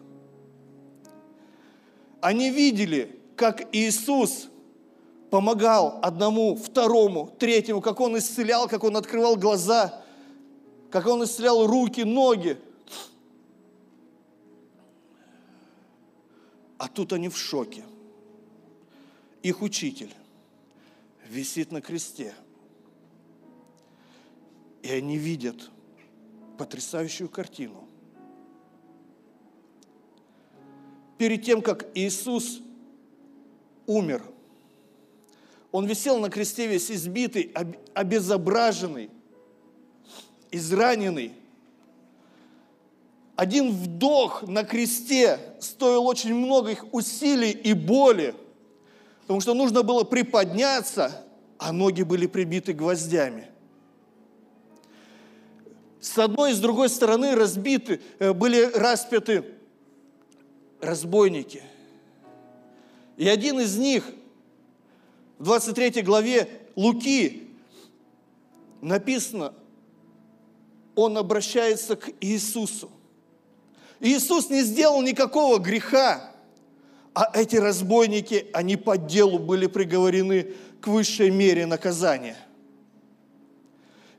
Они 2.19 2.49
видели, 2.49 3.17
как 3.37 3.73
Иисус 3.73 4.49
помогал 5.33 5.97
одному, 6.03 6.55
второму, 6.55 7.35
третьему, 7.39 7.81
как 7.81 7.99
Он 7.99 8.15
исцелял, 8.19 8.67
как 8.67 8.83
Он 8.83 8.95
открывал 8.95 9.35
глаза, 9.35 9.99
как 10.91 11.07
Он 11.07 11.23
исцелял 11.23 11.65
руки, 11.65 12.01
ноги. 12.03 12.55
А 16.77 16.87
тут 16.87 17.13
они 17.13 17.29
в 17.29 17.35
шоке. 17.35 17.83
Их 19.41 19.63
учитель 19.63 20.13
висит 21.27 21.71
на 21.71 21.81
кресте– 21.81 22.35
и 24.83 24.91
они 24.91 25.17
видят 25.17 25.71
потрясающую 26.59 27.27
картину. 27.27 27.87
Перед 31.17 31.41
тем, 31.41 31.61
как 31.61 31.87
Иисус 31.95 32.59
умер, 33.87 34.32
Он 35.73 35.85
висел 35.85 36.19
на 36.19 36.29
кресте 36.29 36.67
весь 36.67 36.89
избитый, 36.89 37.51
обезображенный, 37.93 39.09
израненный. 40.51 41.33
Один 43.35 43.71
вдох 43.71 44.43
на 44.43 44.63
кресте 44.63 45.39
стоил 45.59 46.05
очень 46.05 46.33
много 46.33 46.71
их 46.71 46.85
усилий 46.93 47.51
и 47.51 47.73
боли, 47.73 48.33
потому 49.23 49.41
что 49.41 49.53
нужно 49.53 49.83
было 49.83 50.05
приподняться, 50.05 51.25
а 51.57 51.73
ноги 51.73 52.03
были 52.03 52.27
прибиты 52.27 52.71
гвоздями 52.71 53.49
с 56.03 56.17
одной 56.17 56.51
и 56.51 56.53
с 56.53 56.59
другой 56.59 56.89
стороны 56.89 57.33
разбиты, 57.33 58.01
э, 58.19 58.33
были 58.33 58.65
распяты 58.75 59.45
разбойники. 60.81 61.63
И 63.15 63.27
один 63.27 63.61
из 63.61 63.77
них 63.77 64.03
в 65.39 65.43
23 65.43 66.01
главе 66.01 66.47
Луки 66.75 67.49
написано, 68.81 69.53
он 70.95 71.17
обращается 71.17 71.95
к 71.95 72.09
Иисусу. 72.21 72.91
Иисус 73.99 74.49
не 74.49 74.61
сделал 74.61 75.01
никакого 75.01 75.57
греха, 75.57 76.31
а 77.13 77.31
эти 77.33 77.55
разбойники, 77.55 78.47
они 78.53 78.75
по 78.75 78.97
делу 78.97 79.39
были 79.39 79.67
приговорены 79.67 80.53
к 80.81 80.87
высшей 80.87 81.29
мере 81.29 81.65
наказания. 81.65 82.37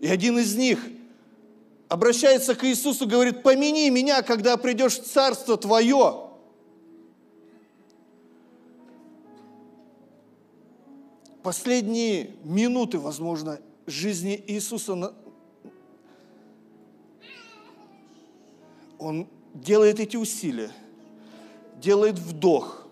И 0.01 0.09
один 0.09 0.39
из 0.39 0.55
них– 0.57 0.79
обращается 1.95 2.55
к 2.55 2.65
Иисусу, 2.65 3.07
говорит, 3.07 3.43
помяни 3.43 3.89
меня, 3.89 4.23
когда 4.23 4.57
придешь 4.57 4.99
в 4.99 5.05
Царство 5.05 5.57
Твое. 5.57 6.24
Последние 11.45 12.31
минуты, 12.43 12.99
возможно, 12.99 13.61
жизни 13.87 14.43
Иисуса, 14.47 15.13
Он 18.99 19.29
делает 19.53 20.01
эти 20.01 20.17
усилия, 20.17 20.71
делает 21.83 22.19
вдох. 22.19 22.87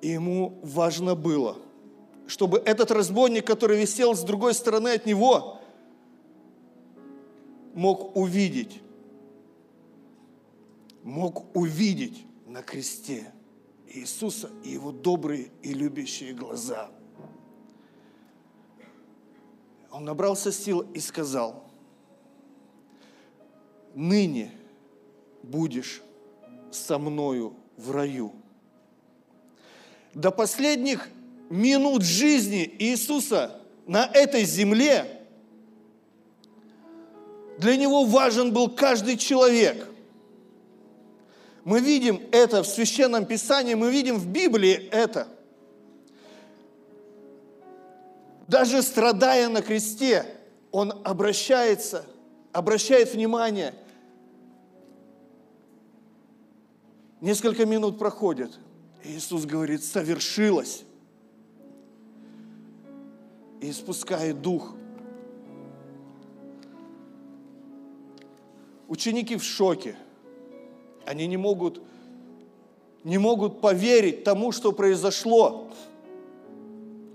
И 0.00 0.08
ему 0.08 0.58
важно 0.62 1.14
было, 1.14 1.58
чтобы 2.26 2.56
этот 2.64 2.90
разбойник, 2.90 3.46
который 3.46 3.78
висел 3.78 4.16
с 4.16 4.22
другой 4.22 4.54
стороны 4.54 4.94
от 4.94 5.04
него, 5.04 5.60
мог 7.74 8.16
увидеть, 8.16 8.80
мог 11.02 11.54
увидеть 11.54 12.24
на 12.46 12.62
кресте 12.62 13.30
Иисуса 13.90 14.50
и 14.64 14.70
его 14.70 14.92
добрые 14.92 15.50
и 15.62 15.72
любящие 15.72 16.32
глаза. 16.32 16.90
Он 19.90 20.04
набрался 20.04 20.52
сил 20.52 20.80
и 20.94 21.00
сказал, 21.00 21.64
ныне 23.94 24.52
будешь 25.42 26.02
со 26.70 26.98
мною 26.98 27.54
в 27.76 27.90
раю. 27.90 28.32
До 30.14 30.30
последних 30.30 31.08
минут 31.48 32.02
жизни 32.02 32.72
Иисуса 32.78 33.60
на 33.86 34.06
этой 34.06 34.44
земле– 34.44 35.16
для 37.60 37.76
него 37.76 38.04
важен 38.04 38.54
был 38.54 38.70
каждый 38.70 39.18
человек. 39.18 39.86
Мы 41.64 41.80
видим 41.80 42.22
это 42.32 42.62
в 42.62 42.66
Священном 42.66 43.26
Писании, 43.26 43.74
мы 43.74 43.90
видим 43.90 44.16
в 44.16 44.26
Библии 44.26 44.88
это. 44.90 45.28
Даже 48.48 48.82
страдая 48.82 49.48
на 49.48 49.62
кресте, 49.62 50.26
он 50.72 50.92
обращается, 51.04 52.04
обращает 52.52 53.12
внимание. 53.12 53.74
Несколько 57.20 57.66
минут 57.66 57.98
проходит. 57.98 58.58
Иисус 59.04 59.44
говорит, 59.44 59.84
совершилось. 59.84 60.84
И 63.60 63.70
спускает 63.72 64.40
дух. 64.40 64.74
Ученики 68.88 69.36
в 69.36 69.44
шоке. 69.44 69.96
Они 71.10 71.26
не 71.26 71.36
могут 71.36 71.82
не 73.02 73.18
могут 73.18 73.60
поверить 73.60 74.22
тому, 74.22 74.52
что 74.52 74.70
произошло. 74.70 75.66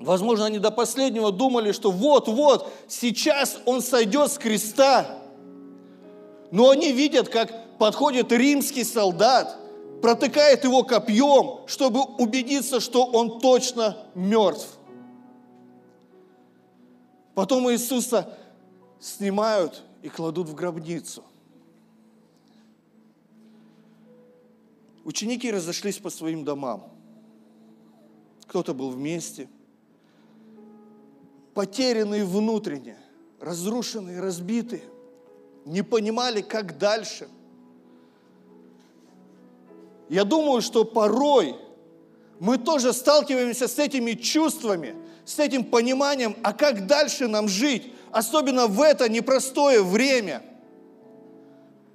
Возможно, 0.02 0.48
они 0.48 0.60
до 0.60 0.70
последнего 0.70 1.32
думали, 1.32 1.72
что 1.72 1.92
вот-вот, 1.92 2.70
сейчас 2.90 3.58
он 3.66 3.82
сойдет 3.82 4.32
с 4.32 4.38
креста. 4.38 5.20
Но 6.52 6.72
они 6.72 6.92
видят, 6.92 7.30
как 7.30 7.78
подходит 7.78 8.34
римский 8.34 8.84
солдат, 8.84 9.58
протыкает 10.02 10.66
его 10.66 10.84
копьем, 10.84 11.66
чтобы 11.66 12.02
убедиться, 12.02 12.82
что 12.82 13.06
он 13.06 13.40
точно 13.40 13.96
мертв. 14.14 14.68
Потом 17.34 17.72
Иисуса 17.72 18.38
снимают 19.00 19.84
и 20.02 20.10
кладут 20.10 20.50
в 20.50 20.56
гробницу. 20.56 21.24
Ученики 25.06 25.52
разошлись 25.52 26.00
по 26.00 26.10
своим 26.10 26.44
домам. 26.44 26.92
Кто-то 28.48 28.74
был 28.74 28.90
вместе, 28.90 29.48
потерянные 31.54 32.26
внутренне, 32.26 32.98
разрушенные, 33.40 34.20
разбитые, 34.20 34.82
не 35.64 35.84
понимали, 35.84 36.42
как 36.42 36.80
дальше. 36.80 37.30
Я 40.10 40.24
думаю, 40.24 40.64
что 40.64 40.84
порой 40.84 41.56
мы 42.40 42.58
тоже 42.58 42.92
сталкиваемся 42.92 43.68
с 43.68 43.78
этими 43.78 44.14
чувствами, 44.14 44.96
с 45.24 45.38
этим 45.38 45.66
пониманием, 45.66 46.36
а 46.42 46.52
как 46.52 46.88
дальше 46.88 47.28
нам 47.28 47.48
жить, 47.48 47.94
особенно 48.10 48.66
в 48.66 48.82
это 48.82 49.08
непростое 49.08 49.84
время. 49.84 50.42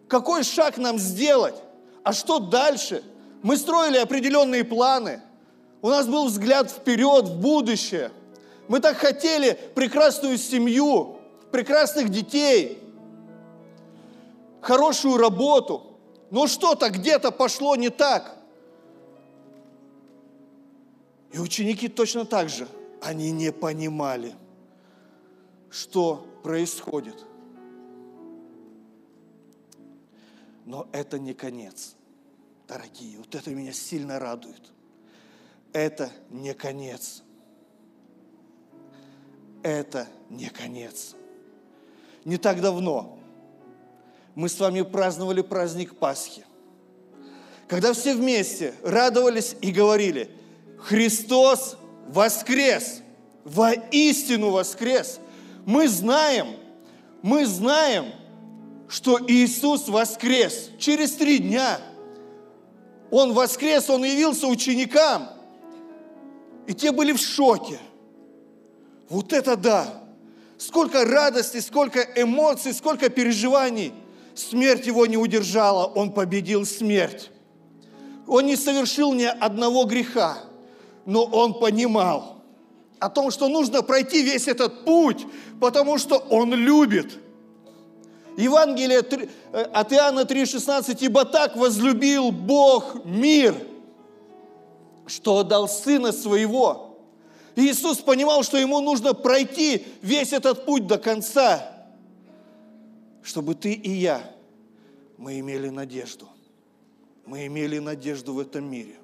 Какой 0.06 0.44
шаг 0.44 0.78
нам 0.78 0.96
сделать? 0.96 1.56
А 2.02 2.12
что 2.12 2.38
дальше? 2.38 3.02
Мы 3.42 3.56
строили 3.56 3.98
определенные 3.98 4.64
планы. 4.64 5.22
У 5.82 5.88
нас 5.88 6.06
был 6.06 6.26
взгляд 6.26 6.70
вперед, 6.70 7.26
в 7.26 7.40
будущее. 7.40 8.10
Мы 8.68 8.80
так 8.80 8.96
хотели 8.96 9.58
прекрасную 9.74 10.38
семью, 10.38 11.18
прекрасных 11.50 12.10
детей, 12.10 12.78
хорошую 14.60 15.16
работу. 15.16 15.86
Но 16.30 16.46
что-то 16.46 16.90
где-то 16.90 17.32
пошло 17.32 17.74
не 17.76 17.88
так. 17.88 18.36
И 21.32 21.38
ученики 21.38 21.88
точно 21.88 22.24
так 22.24 22.48
же. 22.48 22.68
Они 23.02 23.30
не 23.32 23.50
понимали, 23.50 24.34
что 25.70 26.26
происходит. 26.42 27.24
Но 30.70 30.86
это 30.92 31.18
не 31.18 31.34
конец 31.34 31.96
дорогие, 32.68 33.18
вот 33.18 33.34
это 33.34 33.50
меня 33.50 33.72
сильно 33.72 34.20
радует. 34.20 34.62
Это 35.72 36.12
не 36.30 36.54
конец. 36.54 37.24
Это 39.64 40.06
не 40.28 40.48
конец. 40.48 41.16
Не 42.24 42.36
так 42.36 42.60
давно 42.60 43.18
мы 44.36 44.48
с 44.48 44.60
вами 44.60 44.82
праздновали 44.82 45.42
праздник 45.42 45.96
Пасхи, 45.96 46.44
когда 47.66 47.92
все 47.92 48.14
вместе 48.14 48.72
радовались 48.84 49.56
и 49.60 49.72
говорили, 49.72 50.30
Христос 50.78 51.78
воскрес, 52.06 53.02
воистину 53.42 54.50
воскрес. 54.50 55.18
Мы 55.66 55.88
знаем, 55.88 56.54
мы 57.22 57.44
знаем, 57.44 58.12
что 58.90 59.18
Иисус 59.26 59.88
воскрес 59.88 60.70
через 60.78 61.12
три 61.12 61.38
дня– 61.38 61.80
он 63.10 63.32
воскрес, 63.32 63.90
Он 63.90 64.04
явился 64.04 64.46
ученикам. 64.46 65.28
И 66.66 66.74
те 66.74 66.92
были 66.92 67.12
в 67.12 67.18
шоке. 67.18 67.78
Вот 69.08 69.32
это 69.32 69.56
да! 69.56 70.02
Сколько 70.56 71.04
радости, 71.04 71.58
сколько 71.58 72.00
эмоций, 72.00 72.72
сколько 72.72 73.08
переживаний. 73.08 73.92
Смерть 74.34 74.86
его 74.86 75.06
не 75.06 75.16
удержала, 75.16 75.86
он 75.86 76.12
победил 76.12 76.64
смерть. 76.64 77.30
Он 78.26 78.46
не 78.46 78.56
совершил 78.56 79.12
ни 79.12 79.24
одного 79.24 79.84
греха, 79.84 80.38
но 81.04 81.24
он 81.24 81.58
понимал 81.58 82.42
о 83.00 83.08
том, 83.08 83.30
что 83.30 83.48
нужно 83.48 83.82
пройти 83.82 84.22
весь 84.22 84.46
этот 84.46 84.84
путь, 84.84 85.26
потому 85.60 85.98
что 85.98 86.18
он 86.18 86.54
любит– 86.54 87.18
Евангелие 88.40 89.00
э, 89.52 89.62
от 89.62 89.92
Иоанна 89.92 90.20
3,16, 90.20 90.98
«Ибо 91.00 91.24
так 91.24 91.56
возлюбил 91.56 92.30
Бог 92.30 93.04
мир, 93.04 93.54
что 95.06 95.38
отдал 95.38 95.68
Сына 95.68 96.12
Своего». 96.12 96.98
Иисус 97.56 97.98
понимал, 97.98 98.42
что 98.42 98.56
Ему 98.56 98.80
нужно 98.80 99.14
пройти 99.14 99.86
весь 100.02 100.32
этот 100.32 100.64
путь 100.64 100.86
до 100.86 100.98
конца, 100.98 101.72
чтобы 103.22 103.54
ты 103.54 103.72
и 103.72 103.90
я, 103.90 104.22
мы 105.18 105.38
имели 105.38 105.68
надежду. 105.68 106.28
Мы 107.26 107.46
имели 107.46 107.78
надежду 107.78 108.34
в 108.34 108.40
этом 108.40 108.64
мире. 108.64 108.96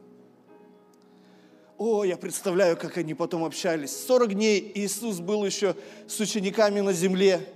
О, 1.79 2.05
я 2.05 2.17
представляю, 2.17 2.77
как 2.77 2.97
они 2.97 3.13
потом 3.13 3.45
общались. 3.45 3.95
40 4.07 4.35
дней 4.35 4.73
Иисус 4.75 5.21
был 5.21 5.45
еще 5.45 5.77
с 6.09 6.19
учениками 6.19 6.81
на 6.81 6.93
земле. 6.95 7.47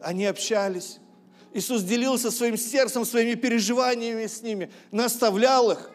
Они 0.00 0.24
общались. 0.24 1.00
Иисус 1.56 1.82
делился 1.82 2.30
своим 2.30 2.58
сердцем, 2.58 3.06
своими 3.06 3.34
переживаниями 3.34 4.26
с 4.26 4.42
ними, 4.42 4.70
наставлял 4.90 5.70
их. 5.70 5.90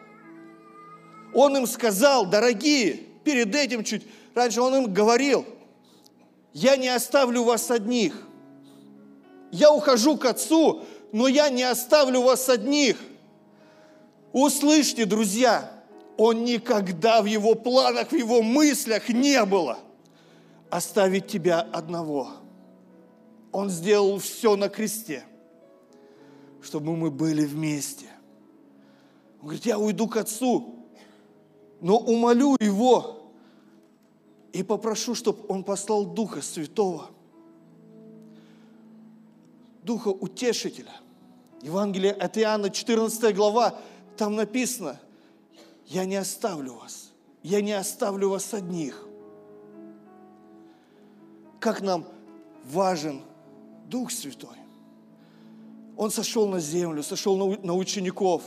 Он 1.32 1.56
им 1.56 1.68
сказал, 1.68 2.26
дорогие, 2.26 2.94
перед 3.22 3.54
этим 3.54 3.84
чуть 3.84 4.02
раньше 4.34 4.60
он 4.60 4.74
им 4.74 4.92
говорил, 4.92 5.46
я 6.52 6.76
не 6.76 6.88
оставлю 6.88 7.44
вас 7.44 7.70
одних. 7.70 8.26
Я 9.52 9.70
ухожу 9.70 10.16
к 10.16 10.24
Отцу, 10.24 10.82
но 11.12 11.28
я 11.28 11.48
не 11.48 11.62
оставлю 11.62 12.22
вас 12.22 12.48
одних. 12.48 12.96
Услышьте, 14.32 15.04
друзья, 15.04 15.70
он 16.16 16.42
никогда 16.42 17.22
в 17.22 17.26
его 17.26 17.54
планах, 17.54 18.10
в 18.10 18.16
его 18.16 18.42
мыслях 18.42 19.08
не 19.10 19.44
было 19.44 19.78
оставить 20.70 21.28
тебя 21.28 21.60
одного. 21.60 22.30
Он 23.52 23.70
сделал 23.70 24.18
все 24.18 24.56
на 24.56 24.68
кресте– 24.68 25.22
чтобы 26.62 26.96
мы 26.96 27.10
были 27.10 27.44
вместе. 27.44 28.06
Он 29.40 29.48
говорит, 29.48 29.66
я 29.66 29.78
уйду 29.78 30.06
к 30.06 30.16
Отцу, 30.16 30.76
но 31.80 31.98
умолю 31.98 32.56
Его 32.60 33.32
и 34.52 34.62
попрошу, 34.62 35.14
чтобы 35.14 35.44
Он 35.48 35.64
послал 35.64 36.06
Духа 36.06 36.40
Святого, 36.40 37.10
Духа 39.82 40.08
Утешителя. 40.08 40.92
Евангелие 41.60 42.12
от 42.12 42.38
Иоанна, 42.38 42.70
14 42.70 43.34
глава, 43.34 43.78
там 44.16 44.34
написано, 44.36 45.00
я 45.86 46.04
не 46.04 46.16
оставлю 46.16 46.74
вас, 46.74 47.10
я 47.42 47.60
не 47.60 47.72
оставлю 47.72 48.30
вас 48.30 48.52
одних. 48.54 49.06
Как 51.60 51.80
нам 51.80 52.04
важен 52.64 53.22
Дух 53.88 54.10
Святой. 54.10 54.61
Он 55.96 56.10
сошел 56.10 56.48
на 56.48 56.60
землю, 56.60 57.02
сошел 57.02 57.36
на 57.36 57.74
учеников. 57.74 58.42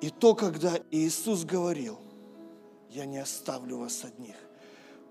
И 0.00 0.10
то, 0.10 0.34
когда 0.34 0.78
Иисус 0.90 1.44
говорил, 1.44 1.98
я 2.90 3.06
не 3.06 3.18
оставлю 3.18 3.78
вас 3.78 4.04
одних, 4.04 4.36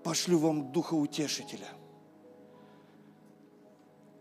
пошлю 0.02 0.38
вам 0.38 0.72
Духа 0.72 0.94
Утешителя. 0.94 1.68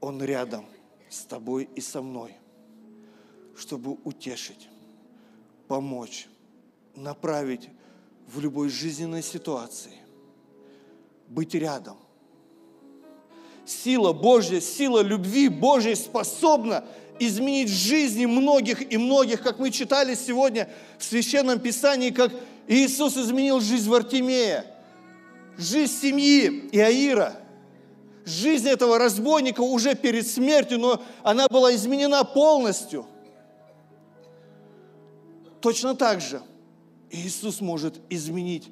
Он 0.02 0.22
рядом 0.22 0.66
с 1.10 1.24
тобой 1.26 1.70
и 1.76 1.82
со 1.82 2.02
мной, 2.02 2.36
чтобы 3.56 3.98
утешить, 4.04 4.70
помочь, 5.68 6.28
направить 6.96 7.70
в 8.28 8.40
любой 8.40 8.70
жизненной 8.70 9.24
ситуации, 9.24 9.98
быть 11.28 11.56
рядом, 11.56 11.98
сила 13.66 14.14
Божья, 14.14 14.62
сила 14.62 15.02
любви 15.02 15.50
Божьей 15.50 15.96
способна 15.96 16.86
изменить 17.20 17.70
жизни 17.70 18.26
многих 18.26 18.92
и 18.92 18.98
многих, 18.98 19.42
как 19.42 19.60
мы 19.60 19.72
читали 19.72 20.16
сегодня 20.16 20.70
в 20.98 21.04
Священном 21.04 21.60
Писании, 21.60 22.10
как 22.10 22.32
Иисус 22.68 23.18
изменил 23.18 23.62
жизнь 23.62 23.90
Вартимея, 23.90 24.66
жизнь 25.58 25.94
семьи 25.94 26.70
Иаира, 26.72 27.36
жизнь 28.26 28.68
этого 28.68 28.98
разбойника 29.00 29.62
уже 29.62 29.96
перед 29.96 30.28
смертью, 30.28 30.80
но 30.80 31.02
она 31.24 31.48
была 31.48 31.74
изменена 31.74 32.24
полностью. 32.24 33.06
Точно 35.62 35.96
так 35.96 36.22
же 36.22 36.42
Иисус 37.10 37.62
может 37.62 37.96
изменить 38.10 38.68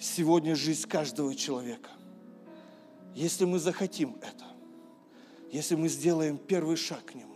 сегодня 0.00 0.54
жизнь 0.56 0.86
каждого 0.88 1.34
человека– 1.34 1.90
если 3.14 3.44
мы 3.44 3.58
захотим 3.58 4.16
это, 4.20 4.44
если 5.50 5.74
мы 5.76 5.88
сделаем 5.88 6.36
первый 6.36 6.76
шаг 6.76 7.04
к 7.06 7.14
Нему. 7.14 7.30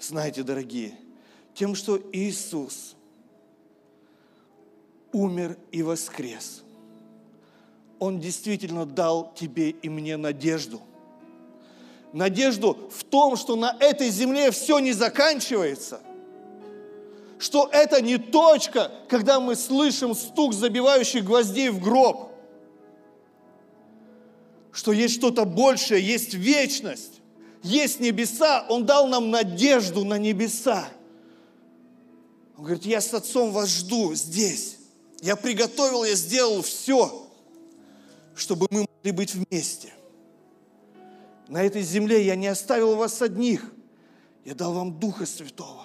Знаете, 0.00 0.42
дорогие, 0.42 0.94
Тем, 1.54 1.74
что 1.74 2.00
Иисус 2.12 2.96
умер 5.12 5.56
и 5.70 5.82
воскрес. 5.82 6.62
Он 8.00 8.18
действительно 8.18 8.84
дал 8.84 9.32
тебе 9.34 9.70
и 9.70 9.88
мне 9.88 10.16
надежду. 10.16 10.82
Надежду 12.12 12.90
в 12.90 13.04
том, 13.04 13.36
что 13.36 13.56
на 13.56 13.76
этой 13.80 14.10
земле 14.10 14.50
все 14.50 14.78
не 14.80 14.92
заканчивается. 14.92 16.00
Что 17.38 17.68
это 17.72 18.00
не 18.00 18.18
точка, 18.18 18.90
когда 19.08 19.40
мы 19.40 19.54
слышим 19.54 20.14
стук 20.14 20.52
забивающих 20.52 21.24
гвоздей 21.24 21.70
в 21.70 21.80
гроб. 21.80 22.33
Что 24.74 24.90
есть 24.90 25.14
что-то 25.14 25.44
большее, 25.44 26.04
есть 26.04 26.34
вечность, 26.34 27.20
есть 27.62 28.00
небеса. 28.00 28.66
Он 28.68 28.84
дал 28.84 29.06
нам 29.06 29.30
надежду 29.30 30.04
на 30.04 30.18
небеса. 30.18 30.88
Он 32.56 32.64
говорит, 32.64 32.84
я 32.84 33.00
с 33.00 33.14
отцом 33.14 33.52
вас 33.52 33.68
жду 33.68 34.16
здесь. 34.16 34.78
Я 35.20 35.36
приготовил, 35.36 36.02
я 36.02 36.16
сделал 36.16 36.60
все, 36.62 37.30
чтобы 38.34 38.66
мы 38.70 38.80
могли 38.80 39.12
быть 39.12 39.32
вместе. 39.32 39.92
На 41.46 41.62
этой 41.62 41.82
земле 41.82 42.26
я 42.26 42.34
не 42.34 42.48
оставил 42.48 42.96
вас 42.96 43.22
одних. 43.22 43.72
Я 44.44 44.56
дал 44.56 44.74
вам 44.74 44.98
Духа 44.98 45.24
Святого. 45.24 45.84